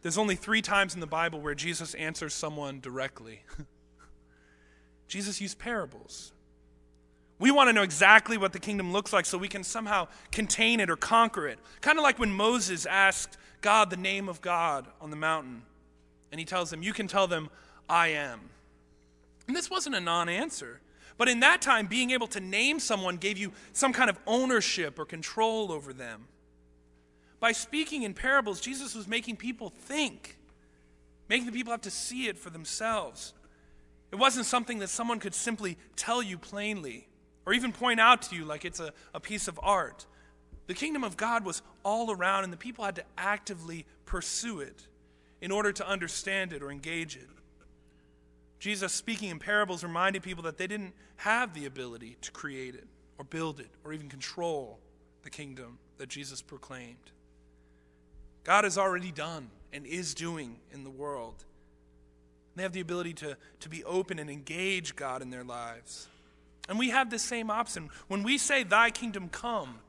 there's 0.00 0.16
only 0.16 0.34
three 0.34 0.62
times 0.62 0.94
in 0.94 1.00
the 1.00 1.06
Bible 1.06 1.42
where 1.42 1.54
Jesus 1.54 1.92
answers 1.92 2.32
someone 2.32 2.80
directly. 2.80 3.42
Jesus 5.08 5.42
used 5.42 5.58
parables. 5.58 6.32
We 7.38 7.50
want 7.50 7.68
to 7.68 7.74
know 7.74 7.82
exactly 7.82 8.38
what 8.38 8.54
the 8.54 8.60
kingdom 8.60 8.94
looks 8.94 9.12
like 9.12 9.26
so 9.26 9.36
we 9.36 9.46
can 9.46 9.62
somehow 9.62 10.08
contain 10.30 10.80
it 10.80 10.88
or 10.88 10.96
conquer 10.96 11.46
it. 11.48 11.58
Kind 11.82 11.98
of 11.98 12.02
like 12.02 12.18
when 12.18 12.32
Moses 12.32 12.86
asked 12.86 13.36
God 13.60 13.90
the 13.90 13.98
name 13.98 14.30
of 14.30 14.40
God 14.40 14.86
on 14.98 15.10
the 15.10 15.16
mountain. 15.16 15.64
And 16.32 16.40
he 16.40 16.44
tells 16.44 16.70
them, 16.70 16.82
You 16.82 16.92
can 16.92 17.06
tell 17.06 17.28
them, 17.28 17.50
I 17.88 18.08
am. 18.08 18.40
And 19.46 19.56
this 19.56 19.70
wasn't 19.70 19.94
a 19.94 20.00
non 20.00 20.28
answer. 20.28 20.80
But 21.18 21.28
in 21.28 21.40
that 21.40 21.60
time, 21.60 21.86
being 21.86 22.10
able 22.10 22.26
to 22.28 22.40
name 22.40 22.80
someone 22.80 23.18
gave 23.18 23.36
you 23.38 23.52
some 23.74 23.92
kind 23.92 24.08
of 24.08 24.18
ownership 24.26 24.98
or 24.98 25.04
control 25.04 25.70
over 25.70 25.92
them. 25.92 26.24
By 27.38 27.52
speaking 27.52 28.02
in 28.02 28.14
parables, 28.14 28.60
Jesus 28.60 28.94
was 28.94 29.06
making 29.06 29.36
people 29.36 29.68
think, 29.68 30.38
making 31.28 31.46
the 31.46 31.52
people 31.52 31.70
have 31.70 31.82
to 31.82 31.90
see 31.90 32.28
it 32.28 32.38
for 32.38 32.50
themselves. 32.50 33.34
It 34.10 34.16
wasn't 34.16 34.46
something 34.46 34.78
that 34.78 34.88
someone 34.88 35.20
could 35.20 35.34
simply 35.34 35.76
tell 35.96 36.22
you 36.22 36.38
plainly 36.38 37.08
or 37.44 37.52
even 37.52 37.72
point 37.72 38.00
out 38.00 38.22
to 38.22 38.36
you 38.36 38.44
like 38.44 38.64
it's 38.64 38.80
a, 38.80 38.92
a 39.12 39.20
piece 39.20 39.48
of 39.48 39.60
art. 39.62 40.06
The 40.66 40.74
kingdom 40.74 41.04
of 41.04 41.16
God 41.16 41.44
was 41.44 41.60
all 41.84 42.10
around, 42.10 42.44
and 42.44 42.52
the 42.52 42.56
people 42.56 42.84
had 42.84 42.96
to 42.96 43.04
actively 43.18 43.84
pursue 44.06 44.60
it 44.60 44.86
in 45.42 45.50
order 45.50 45.72
to 45.72 45.86
understand 45.86 46.54
it 46.54 46.62
or 46.62 46.70
engage 46.70 47.16
it. 47.16 47.28
Jesus, 48.60 48.92
speaking 48.92 49.28
in 49.28 49.40
parables, 49.40 49.82
reminded 49.82 50.22
people 50.22 50.44
that 50.44 50.56
they 50.56 50.68
didn't 50.68 50.94
have 51.16 51.52
the 51.52 51.66
ability 51.66 52.16
to 52.22 52.30
create 52.30 52.76
it 52.76 52.86
or 53.18 53.24
build 53.24 53.58
it 53.58 53.68
or 53.84 53.92
even 53.92 54.08
control 54.08 54.78
the 55.24 55.30
kingdom 55.30 55.78
that 55.98 56.08
Jesus 56.08 56.40
proclaimed. 56.40 57.10
God 58.44 58.62
has 58.62 58.78
already 58.78 59.10
done 59.10 59.50
and 59.72 59.84
is 59.84 60.14
doing 60.14 60.58
in 60.72 60.84
the 60.84 60.90
world. 60.90 61.44
They 62.54 62.62
have 62.62 62.72
the 62.72 62.80
ability 62.80 63.14
to, 63.14 63.36
to 63.60 63.68
be 63.68 63.82
open 63.82 64.20
and 64.20 64.30
engage 64.30 64.94
God 64.94 65.22
in 65.22 65.30
their 65.30 65.44
lives. 65.44 66.06
And 66.68 66.78
we 66.78 66.90
have 66.90 67.10
the 67.10 67.18
same 67.18 67.50
option. 67.50 67.90
When 68.06 68.22
we 68.22 68.38
say, 68.38 68.62
Thy 68.62 68.90
kingdom 68.90 69.28
come, 69.28 69.80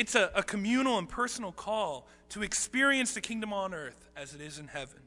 it's 0.00 0.14
a, 0.14 0.30
a 0.34 0.42
communal 0.42 0.96
and 0.96 1.06
personal 1.06 1.52
call 1.52 2.08
to 2.30 2.42
experience 2.42 3.12
the 3.12 3.20
kingdom 3.20 3.52
on 3.52 3.74
earth 3.74 4.08
as 4.16 4.34
it 4.34 4.40
is 4.40 4.58
in 4.58 4.66
heaven. 4.68 5.00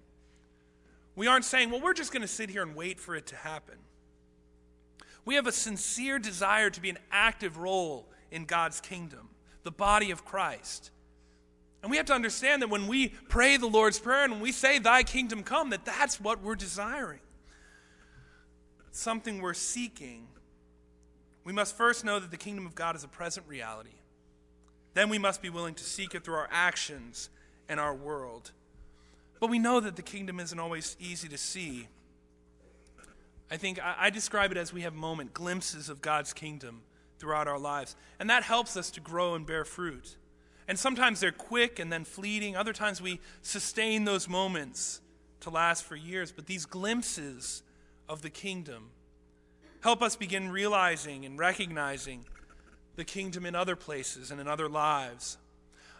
We 1.16 1.26
aren't 1.26 1.46
saying, 1.46 1.72
well, 1.72 1.82
we're 1.82 1.96
just 1.96 2.14
going 2.14 2.22
to 2.22 2.28
sit 2.28 2.52
here 2.52 2.62
and 2.62 2.76
wait 2.76 3.00
for 3.00 3.16
it 3.16 3.26
to 3.28 3.36
happen. 3.36 3.74
We 5.26 5.34
have 5.34 5.48
a 5.48 5.52
sincere 5.52 6.20
desire 6.20 6.70
to 6.70 6.80
be 6.80 6.92
an 6.92 7.00
active 7.12 7.58
role 7.58 8.08
in 8.30 8.46
God's 8.46 8.82
kingdom, 8.82 9.30
the 9.64 9.72
body 9.72 10.12
of 10.12 10.26
Christ. 10.26 10.92
And 11.82 11.90
we 11.90 11.98
have 11.98 12.06
to 12.06 12.14
understand 12.14 12.62
that 12.62 12.70
when 12.70 12.86
we 12.86 13.10
pray 13.30 13.58
the 13.58 13.66
Lord's 13.66 13.98
Prayer 13.98 14.26
and 14.26 14.42
we 14.42 14.52
say, 14.52 14.78
Thy 14.78 15.02
kingdom 15.02 15.42
come, 15.42 15.72
that 15.72 15.86
that's 15.86 16.22
what 16.22 16.44
we're 16.44 16.54
desiring. 16.54 17.20
It's 18.90 19.00
something 19.00 19.42
we're 19.42 19.56
seeking. 19.56 20.28
We 21.44 21.52
must 21.52 21.76
first 21.76 22.06
know 22.06 22.20
that 22.20 22.30
the 22.30 22.38
kingdom 22.38 22.68
of 22.68 22.76
God 22.76 22.96
is 22.96 23.04
a 23.04 23.08
present 23.08 23.48
reality. 23.48 23.90
Then 24.94 25.10
we 25.10 25.18
must 25.18 25.42
be 25.42 25.50
willing 25.50 25.76
to 25.76 25.84
seek 25.84 26.14
it 26.16 26.24
through 26.24 26.36
our 26.36 26.50
actions 26.52 27.30
and 27.68 27.80
our 27.80 27.94
world. 27.94 28.52
But 29.40 29.50
we 29.50 29.60
know 29.60 29.80
that 29.80 29.96
the 29.96 30.02
kingdom 30.02 30.40
isn't 30.40 30.60
always 30.60 30.96
easy 31.00 31.28
to 31.30 31.38
see. 31.38 31.88
I 33.52 33.58
think 33.58 33.80
I, 33.84 33.96
I 34.00 34.10
describe 34.10 34.52
it 34.52 34.58
as 34.58 34.72
we 34.72 34.82
have 34.82 34.94
moment 34.94 35.34
glimpses 35.34 35.90
of 35.90 36.02
God's 36.02 36.34
kingdom 36.34 36.82
throughout 37.20 37.48
our 37.48 37.60
lives. 37.60 37.96
And 38.20 38.30
that 38.30 38.44
helps 38.44 38.78
us 38.78 38.92
to 38.92 39.00
grow 39.00 39.36
and 39.36 39.46
bear 39.46 39.66
fruit. 39.66 40.16
And 40.68 40.80
sometimes 40.80 41.20
they're 41.20 41.32
quick 41.32 41.80
and 41.80 41.92
then 41.92 42.06
fleeting. 42.06 42.56
Other 42.56 42.74
times 42.74 43.02
we 43.02 43.20
sustain 43.42 44.06
those 44.06 44.30
moments 44.30 45.02
to 45.42 45.50
last 45.50 45.84
for 45.84 45.96
years. 45.96 46.32
But 46.32 46.46
these 46.46 46.66
glimpses 46.66 47.64
of 48.08 48.22
the 48.22 48.30
kingdom 48.30 48.90
help 49.82 50.02
us 50.02 50.16
begin 50.16 50.52
realizing 50.52 51.26
and 51.26 51.38
recognizing 51.38 52.26
the 52.96 53.04
kingdom 53.04 53.46
in 53.46 53.56
other 53.56 53.76
places 53.76 54.32
and 54.32 54.40
in 54.40 54.48
other 54.48 54.70
lives. 54.70 55.38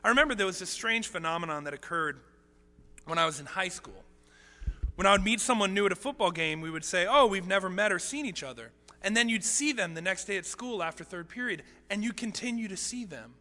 I 0.04 0.10
remember 0.10 0.36
there 0.36 0.46
was 0.46 0.60
this 0.60 0.70
strange 0.70 1.08
phenomenon 1.08 1.64
that 1.64 1.74
occurred 1.74 2.20
when 3.06 3.18
I 3.18 3.26
was 3.26 3.40
in 3.40 3.46
high 3.46 3.70
school. 3.70 4.04
When 4.96 5.08
I 5.08 5.12
would 5.12 5.24
meet 5.24 5.40
someone 5.40 5.74
new 5.74 5.86
at 5.86 5.92
a 5.92 5.96
football 5.96 6.32
game, 6.32 6.62
we 6.62 6.70
would 6.70 6.86
say, 6.86 7.08
Oh, 7.10 7.26
we've 7.26 7.48
never 7.48 7.70
met 7.70 7.92
or 7.92 8.00
seen 8.00 8.26
each 8.26 8.44
other. 8.44 8.72
And 9.02 9.18
then 9.18 9.28
you'd 9.28 9.44
see 9.44 9.74
them 9.74 9.96
the 9.96 10.02
next 10.02 10.26
day 10.26 10.38
at 10.38 10.46
school 10.46 10.82
after 10.82 11.04
third 11.04 11.28
period, 11.28 11.64
and 11.90 12.04
you 12.04 12.14
continue 12.14 12.68
to 12.68 12.78
see 12.78 13.04
them 13.06 13.34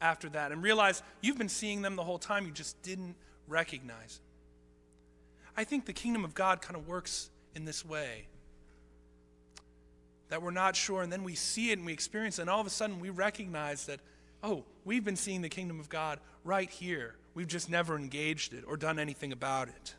after 0.00 0.28
that 0.30 0.52
and 0.52 0.62
realize 0.62 1.02
you've 1.20 1.38
been 1.38 1.48
seeing 1.48 1.82
them 1.82 1.96
the 1.96 2.04
whole 2.04 2.18
time, 2.18 2.44
you 2.44 2.52
just 2.52 2.80
didn't 2.82 3.14
recognize. 3.46 4.20
I 5.56 5.64
think 5.64 5.86
the 5.86 5.92
kingdom 5.92 6.24
of 6.24 6.34
God 6.34 6.60
kind 6.60 6.76
of 6.76 6.86
works 6.86 7.30
in 7.54 7.64
this 7.64 7.84
way 7.84 8.26
that 10.28 10.42
we're 10.42 10.50
not 10.50 10.76
sure, 10.76 11.02
and 11.02 11.12
then 11.12 11.24
we 11.24 11.34
see 11.34 11.70
it 11.70 11.78
and 11.78 11.86
we 11.86 11.92
experience 11.92 12.38
it, 12.38 12.42
and 12.42 12.50
all 12.50 12.60
of 12.60 12.66
a 12.66 12.70
sudden 12.70 13.00
we 13.00 13.10
recognize 13.10 13.86
that, 13.86 14.00
oh, 14.42 14.64
we've 14.84 15.04
been 15.04 15.16
seeing 15.16 15.42
the 15.42 15.48
kingdom 15.48 15.80
of 15.80 15.88
God 15.88 16.20
right 16.44 16.70
here 16.70 17.14
We've 17.38 17.46
just 17.46 17.70
never 17.70 17.96
engaged 17.96 18.52
it 18.52 18.64
or 18.66 18.76
done 18.76 18.98
anything 18.98 19.30
about 19.30 19.68
it. 19.68 19.94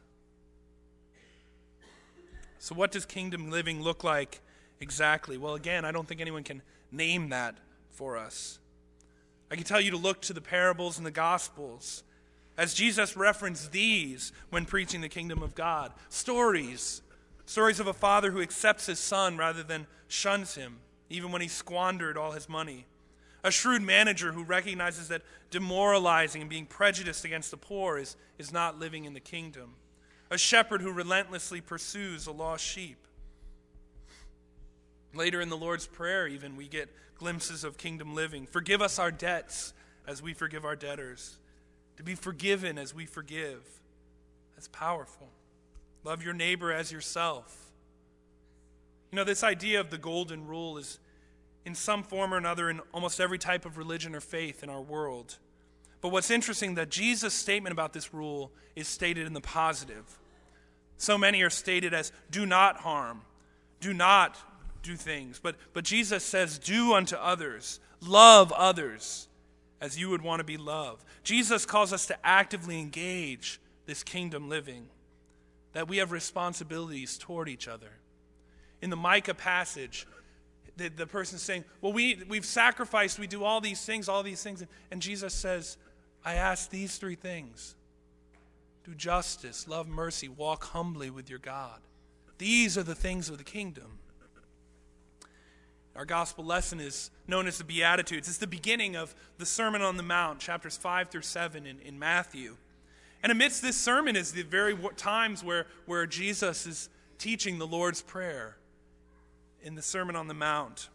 So, 2.57 2.75
what 2.75 2.91
does 2.91 3.05
kingdom 3.05 3.49
living 3.49 3.81
look 3.81 4.03
like 4.03 4.41
exactly? 4.81 5.37
Well, 5.37 5.55
again, 5.55 5.85
I 5.85 5.93
don't 5.93 6.05
think 6.05 6.19
anyone 6.19 6.43
can 6.43 6.61
name 6.91 7.29
that 7.29 7.55
for 7.91 8.17
us. 8.17 8.59
I 9.49 9.55
can 9.55 9.63
tell 9.63 9.79
you 9.79 9.91
to 9.91 9.97
look 9.97 10.19
to 10.23 10.33
the 10.33 10.41
parables 10.41 10.97
and 10.97 11.07
the 11.07 11.11
gospels 11.11 12.03
as 12.57 12.73
Jesus 12.73 13.15
referenced 13.15 13.71
these 13.71 14.33
when 14.49 14.65
preaching 14.65 14.99
the 14.99 15.07
kingdom 15.07 15.41
of 15.41 15.55
God. 15.55 15.93
Stories. 16.09 17.01
Stories 17.49 17.79
of 17.79 17.87
a 17.87 17.93
father 17.93 18.29
who 18.29 18.41
accepts 18.41 18.85
his 18.85 18.99
son 18.99 19.35
rather 19.35 19.63
than 19.63 19.87
shuns 20.07 20.53
him, 20.53 20.77
even 21.09 21.31
when 21.31 21.41
he 21.41 21.47
squandered 21.47 22.15
all 22.15 22.33
his 22.33 22.47
money. 22.47 22.85
A 23.43 23.49
shrewd 23.49 23.81
manager 23.81 24.33
who 24.33 24.43
recognizes 24.43 25.07
that 25.07 25.23
demoralizing 25.49 26.41
and 26.41 26.49
being 26.49 26.67
prejudiced 26.67 27.25
against 27.25 27.49
the 27.49 27.57
poor 27.57 27.97
is, 27.97 28.15
is 28.37 28.53
not 28.53 28.77
living 28.77 29.05
in 29.05 29.15
the 29.15 29.19
kingdom. 29.19 29.73
A 30.29 30.37
shepherd 30.37 30.79
who 30.79 30.91
relentlessly 30.91 31.59
pursues 31.59 32.27
a 32.27 32.31
lost 32.31 32.63
sheep. 32.63 32.99
Later 35.15 35.41
in 35.41 35.49
the 35.49 35.57
Lord's 35.57 35.87
Prayer, 35.87 36.27
even, 36.27 36.55
we 36.55 36.67
get 36.67 36.93
glimpses 37.17 37.63
of 37.63 37.79
kingdom 37.79 38.13
living. 38.13 38.45
Forgive 38.45 38.79
us 38.79 38.99
our 38.99 39.09
debts 39.09 39.73
as 40.05 40.21
we 40.21 40.35
forgive 40.35 40.65
our 40.65 40.75
debtors. 40.75 41.39
To 41.97 42.03
be 42.03 42.13
forgiven 42.13 42.77
as 42.77 42.93
we 42.93 43.07
forgive. 43.07 43.63
That's 44.53 44.67
powerful. 44.67 45.29
Love 46.03 46.23
your 46.23 46.33
neighbor 46.33 46.71
as 46.71 46.91
yourself. 46.91 47.71
You 49.11 49.15
know, 49.17 49.23
this 49.23 49.43
idea 49.43 49.79
of 49.79 49.89
the 49.89 49.97
golden 49.97 50.47
rule 50.47 50.77
is 50.77 50.99
in 51.65 51.75
some 51.75 52.03
form 52.03 52.33
or 52.33 52.37
another 52.37 52.69
in 52.69 52.79
almost 52.93 53.19
every 53.19 53.37
type 53.37 53.65
of 53.65 53.77
religion 53.77 54.15
or 54.15 54.21
faith 54.21 54.63
in 54.63 54.69
our 54.69 54.81
world. 54.81 55.37
But 56.01 56.09
what's 56.09 56.31
interesting 56.31 56.75
that 56.75 56.89
Jesus' 56.89 57.33
statement 57.33 57.73
about 57.73 57.93
this 57.93 58.13
rule 58.13 58.51
is 58.75 58.87
stated 58.87 59.27
in 59.27 59.33
the 59.33 59.41
positive. 59.41 60.17
So 60.97 61.17
many 61.17 61.41
are 61.41 61.49
stated 61.49 61.93
as 61.93 62.11
do 62.31 62.45
not 62.45 62.77
harm, 62.77 63.21
do 63.79 63.93
not 63.93 64.37
do 64.83 64.95
things. 64.95 65.39
But, 65.41 65.55
but 65.73 65.83
Jesus 65.83 66.23
says, 66.23 66.57
do 66.57 66.93
unto 66.93 67.15
others, 67.15 67.79
love 68.01 68.51
others 68.53 69.27
as 69.81 69.99
you 69.99 70.09
would 70.09 70.21
want 70.21 70.39
to 70.39 70.43
be 70.43 70.57
loved. 70.57 71.03
Jesus 71.23 71.65
calls 71.65 71.93
us 71.93 72.05
to 72.07 72.17
actively 72.25 72.79
engage 72.79 73.59
this 73.85 74.03
kingdom 74.03 74.49
living, 74.49 74.87
that 75.73 75.87
we 75.87 75.97
have 75.97 76.11
responsibilities 76.11 77.17
toward 77.17 77.49
each 77.49 77.67
other. 77.67 77.91
In 78.81 78.89
the 78.89 78.95
Micah 78.95 79.33
passage, 79.33 80.07
the, 80.77 80.89
the 80.89 81.05
person 81.05 81.37
saying, 81.37 81.65
Well, 81.81 81.93
we, 81.93 82.23
we've 82.27 82.45
sacrificed, 82.45 83.19
we 83.19 83.27
do 83.27 83.43
all 83.43 83.61
these 83.61 83.85
things, 83.85 84.09
all 84.09 84.23
these 84.23 84.41
things. 84.41 84.63
And 84.91 85.01
Jesus 85.01 85.33
says, 85.33 85.77
I 86.23 86.35
ask 86.35 86.69
these 86.69 86.97
three 86.97 87.15
things 87.15 87.75
do 88.85 88.95
justice, 88.95 89.67
love 89.67 89.87
mercy, 89.87 90.27
walk 90.27 90.63
humbly 90.65 91.09
with 91.09 91.29
your 91.29 91.39
God. 91.39 91.79
These 92.37 92.77
are 92.77 92.83
the 92.83 92.95
things 92.95 93.29
of 93.29 93.37
the 93.37 93.43
kingdom. 93.43 93.99
Our 95.95 96.05
gospel 96.05 96.45
lesson 96.45 96.79
is 96.79 97.11
known 97.27 97.45
as 97.45 97.57
the 97.57 97.65
Beatitudes. 97.65 98.29
It's 98.29 98.37
the 98.37 98.47
beginning 98.47 98.95
of 98.95 99.13
the 99.37 99.45
Sermon 99.45 99.81
on 99.81 99.97
the 99.97 100.03
Mount, 100.03 100.39
chapters 100.39 100.77
5 100.77 101.09
through 101.09 101.23
7 101.23 101.65
in, 101.65 101.79
in 101.79 101.99
Matthew. 101.99 102.55
And 103.21 103.31
amidst 103.31 103.61
this 103.61 103.75
sermon 103.75 104.15
is 104.15 104.31
the 104.31 104.43
very 104.43 104.77
times 104.95 105.43
where, 105.43 105.67
where 105.85 106.05
Jesus 106.05 106.65
is 106.65 106.89
teaching 107.17 107.59
the 107.59 107.67
Lord's 107.67 108.01
Prayer 108.01 108.57
in 109.61 109.75
the 109.75 109.81
Sermon 109.81 110.15
on 110.15 110.27
the 110.27 110.33
Mount. 110.33 110.89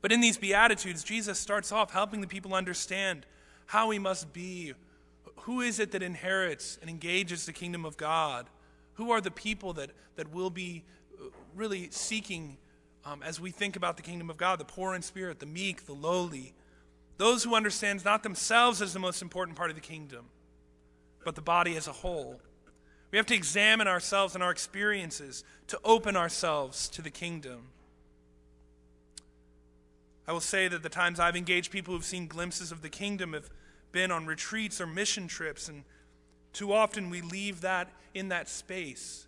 But 0.00 0.12
in 0.12 0.20
these 0.20 0.36
Beatitudes, 0.36 1.04
Jesus 1.04 1.38
starts 1.38 1.72
off 1.72 1.92
helping 1.92 2.20
the 2.20 2.26
people 2.26 2.54
understand 2.54 3.26
how 3.66 3.88
we 3.88 3.98
must 3.98 4.32
be. 4.32 4.74
Who 5.40 5.60
is 5.60 5.78
it 5.78 5.92
that 5.92 6.02
inherits 6.02 6.78
and 6.80 6.88
engages 6.88 7.46
the 7.46 7.52
kingdom 7.52 7.84
of 7.84 7.96
God? 7.96 8.46
Who 8.94 9.10
are 9.10 9.20
the 9.20 9.30
people 9.30 9.72
that, 9.74 9.90
that 10.16 10.32
will 10.32 10.50
be 10.50 10.84
uh, 11.20 11.26
really 11.54 11.88
seeking 11.90 12.56
um, 13.04 13.22
as 13.22 13.40
we 13.40 13.50
think 13.50 13.76
about 13.76 13.96
the 13.96 14.02
kingdom 14.02 14.30
of 14.30 14.36
God, 14.36 14.58
the 14.58 14.64
poor 14.64 14.94
in 14.94 15.02
spirit, 15.02 15.38
the 15.38 15.46
meek, 15.46 15.86
the 15.86 15.92
lowly, 15.92 16.54
those 17.18 17.44
who 17.44 17.54
understand 17.54 18.04
not 18.04 18.22
themselves 18.22 18.80
as 18.80 18.92
the 18.92 18.98
most 18.98 19.22
important 19.22 19.56
part 19.56 19.70
of 19.70 19.76
the 19.76 19.82
kingdom, 19.82 20.26
but 21.24 21.34
the 21.34 21.42
body 21.42 21.76
as 21.76 21.88
a 21.88 21.92
whole. 21.92 22.40
We 23.10 23.18
have 23.18 23.26
to 23.26 23.34
examine 23.34 23.86
ourselves 23.86 24.34
and 24.34 24.42
our 24.42 24.50
experiences 24.50 25.44
to 25.68 25.78
open 25.84 26.16
ourselves 26.16 26.88
to 26.90 27.02
the 27.02 27.10
kingdom. 27.10 27.68
I 30.26 30.32
will 30.32 30.40
say 30.40 30.68
that 30.68 30.82
the 30.82 30.88
times 30.88 31.20
I've 31.20 31.36
engaged 31.36 31.70
people 31.70 31.94
who've 31.94 32.04
seen 32.04 32.26
glimpses 32.26 32.72
of 32.72 32.82
the 32.82 32.88
kingdom 32.88 33.34
have 33.34 33.50
been 33.92 34.10
on 34.10 34.26
retreats 34.26 34.80
or 34.80 34.86
mission 34.86 35.28
trips, 35.28 35.68
and 35.68 35.84
too 36.52 36.72
often 36.72 37.10
we 37.10 37.20
leave 37.20 37.60
that 37.60 37.88
in 38.14 38.28
that 38.28 38.48
space 38.48 39.26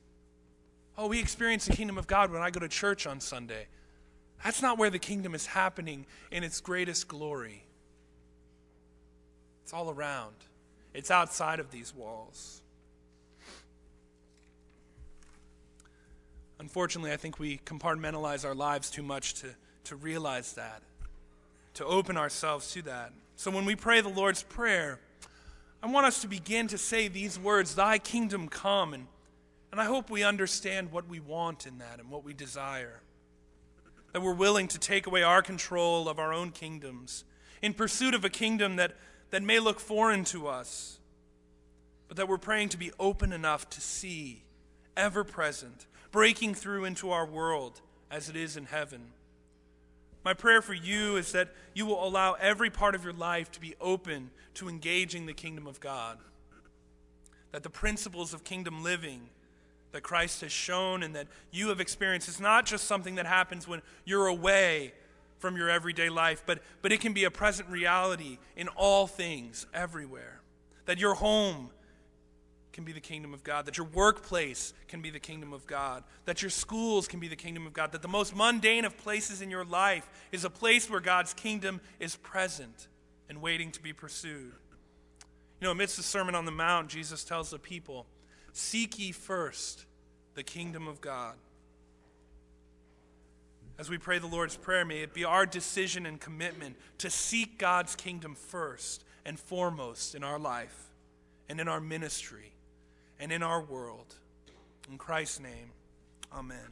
Oh, 0.98 1.08
we 1.08 1.20
experience 1.20 1.66
the 1.66 1.74
kingdom 1.74 1.98
of 1.98 2.06
God 2.06 2.30
when 2.30 2.40
I 2.40 2.50
go 2.50 2.60
to 2.60 2.68
church 2.68 3.06
on 3.06 3.20
Sunday. 3.20 3.66
That's 4.42 4.62
not 4.62 4.78
where 4.78 4.90
the 4.90 4.98
kingdom 4.98 5.34
is 5.34 5.46
happening 5.46 6.06
in 6.30 6.42
its 6.42 6.60
greatest 6.60 7.08
glory. 7.08 7.64
It's 9.62 9.72
all 9.72 9.90
around, 9.90 10.36
it's 10.96 11.10
outside 11.10 11.60
of 11.60 11.70
these 11.70 11.94
walls. 11.94 12.62
Unfortunately, 16.58 17.12
I 17.12 17.16
think 17.16 17.38
we 17.38 17.58
compartmentalize 17.58 18.44
our 18.44 18.54
lives 18.54 18.90
too 18.90 19.02
much 19.02 19.34
to, 19.34 19.48
to 19.84 19.96
realize 19.96 20.54
that, 20.54 20.82
to 21.74 21.84
open 21.84 22.16
ourselves 22.16 22.72
to 22.72 22.82
that. 22.82 23.12
So 23.36 23.50
when 23.50 23.66
we 23.66 23.76
pray 23.76 24.00
the 24.00 24.08
Lord's 24.08 24.42
Prayer, 24.42 24.98
I 25.82 25.88
want 25.88 26.06
us 26.06 26.22
to 26.22 26.28
begin 26.28 26.66
to 26.68 26.78
say 26.78 27.08
these 27.08 27.38
words 27.38 27.74
Thy 27.74 27.98
kingdom 27.98 28.48
come, 28.48 28.94
and 28.94 29.06
and 29.76 29.80
I 29.82 29.84
hope 29.84 30.08
we 30.08 30.22
understand 30.22 30.90
what 30.90 31.06
we 31.06 31.20
want 31.20 31.66
in 31.66 31.78
that 31.78 31.98
and 31.98 32.08
what 32.08 32.24
we 32.24 32.32
desire. 32.32 33.02
That 34.12 34.22
we're 34.22 34.32
willing 34.32 34.68
to 34.68 34.78
take 34.78 35.06
away 35.06 35.22
our 35.22 35.42
control 35.42 36.08
of 36.08 36.18
our 36.18 36.32
own 36.32 36.50
kingdoms 36.50 37.24
in 37.60 37.74
pursuit 37.74 38.14
of 38.14 38.24
a 38.24 38.30
kingdom 38.30 38.76
that, 38.76 38.92
that 39.30 39.42
may 39.42 39.58
look 39.58 39.80
foreign 39.80 40.24
to 40.24 40.46
us, 40.46 40.98
but 42.08 42.16
that 42.16 42.28
we're 42.28 42.38
praying 42.38 42.68
to 42.70 42.76
be 42.76 42.92
open 42.98 43.32
enough 43.32 43.68
to 43.70 43.80
see, 43.80 44.42
ever 44.96 45.24
present, 45.24 45.86
breaking 46.10 46.54
through 46.54 46.84
into 46.84 47.10
our 47.10 47.26
world 47.26 47.80
as 48.10 48.28
it 48.28 48.36
is 48.36 48.56
in 48.56 48.66
heaven. 48.66 49.12
My 50.24 50.34
prayer 50.34 50.62
for 50.62 50.74
you 50.74 51.16
is 51.16 51.32
that 51.32 51.50
you 51.74 51.86
will 51.86 52.04
allow 52.04 52.34
every 52.34 52.70
part 52.70 52.94
of 52.94 53.04
your 53.04 53.12
life 53.12 53.50
to 53.52 53.60
be 53.60 53.74
open 53.80 54.30
to 54.54 54.68
engaging 54.68 55.26
the 55.26 55.32
kingdom 55.32 55.66
of 55.66 55.78
God. 55.78 56.18
That 57.52 57.62
the 57.62 57.70
principles 57.70 58.34
of 58.34 58.42
kingdom 58.42 58.82
living 58.82 59.28
that 59.92 60.02
Christ 60.02 60.40
has 60.42 60.52
shown 60.52 61.02
and 61.02 61.14
that 61.14 61.28
you 61.50 61.68
have 61.68 61.80
experienced. 61.80 62.28
is 62.28 62.40
not 62.40 62.66
just 62.66 62.84
something 62.84 63.14
that 63.14 63.26
happens 63.26 63.66
when 63.66 63.82
you're 64.04 64.26
away 64.26 64.92
from 65.38 65.56
your 65.56 65.68
everyday 65.68 66.08
life, 66.08 66.42
but, 66.46 66.62
but 66.82 66.92
it 66.92 67.00
can 67.00 67.12
be 67.12 67.24
a 67.24 67.30
present 67.30 67.68
reality 67.68 68.38
in 68.56 68.68
all 68.68 69.06
things, 69.06 69.66
everywhere. 69.74 70.40
That 70.86 70.98
your 70.98 71.14
home 71.14 71.70
can 72.72 72.84
be 72.84 72.92
the 72.92 73.00
kingdom 73.00 73.32
of 73.32 73.42
God, 73.42 73.64
that 73.66 73.78
your 73.78 73.86
workplace 73.86 74.74
can 74.86 75.00
be 75.00 75.08
the 75.08 75.18
kingdom 75.18 75.54
of 75.54 75.66
God, 75.66 76.04
that 76.26 76.42
your 76.42 76.50
schools 76.50 77.08
can 77.08 77.20
be 77.20 77.26
the 77.26 77.34
kingdom 77.34 77.66
of 77.66 77.72
God, 77.72 77.92
that 77.92 78.02
the 78.02 78.08
most 78.08 78.36
mundane 78.36 78.84
of 78.84 78.98
places 78.98 79.40
in 79.40 79.50
your 79.50 79.64
life 79.64 80.06
is 80.30 80.44
a 80.44 80.50
place 80.50 80.90
where 80.90 81.00
God's 81.00 81.32
kingdom 81.32 81.80
is 81.98 82.16
present 82.16 82.88
and 83.30 83.40
waiting 83.40 83.72
to 83.72 83.82
be 83.82 83.94
pursued. 83.94 84.52
You 85.60 85.64
know, 85.64 85.70
amidst 85.70 85.96
the 85.96 86.02
Sermon 86.02 86.34
on 86.34 86.44
the 86.44 86.52
Mount, 86.52 86.88
Jesus 86.88 87.24
tells 87.24 87.50
the 87.50 87.58
people, 87.58 88.04
Seek 88.52 88.98
ye 88.98 89.10
first 89.10 89.86
the 90.34 90.42
kingdom 90.42 90.86
of 90.86 91.00
God. 91.00 91.34
As 93.78 93.90
we 93.90 93.98
pray 93.98 94.18
the 94.18 94.26
Lord's 94.26 94.56
Prayer, 94.56 94.84
may 94.84 95.00
it 95.00 95.12
be 95.12 95.24
our 95.24 95.44
decision 95.44 96.06
and 96.06 96.18
commitment 96.18 96.76
to 96.98 97.10
seek 97.10 97.58
God's 97.58 97.94
kingdom 97.94 98.34
first 98.34 99.04
and 99.26 99.38
foremost 99.38 100.14
in 100.14 100.24
our 100.24 100.38
life 100.38 100.90
and 101.48 101.60
in 101.60 101.68
our 101.68 101.80
ministry 101.80 102.52
and 103.20 103.30
in 103.30 103.42
our 103.42 103.60
world. 103.60 104.14
In 104.90 104.96
Christ's 104.96 105.40
name, 105.40 105.72
amen. 106.32 106.68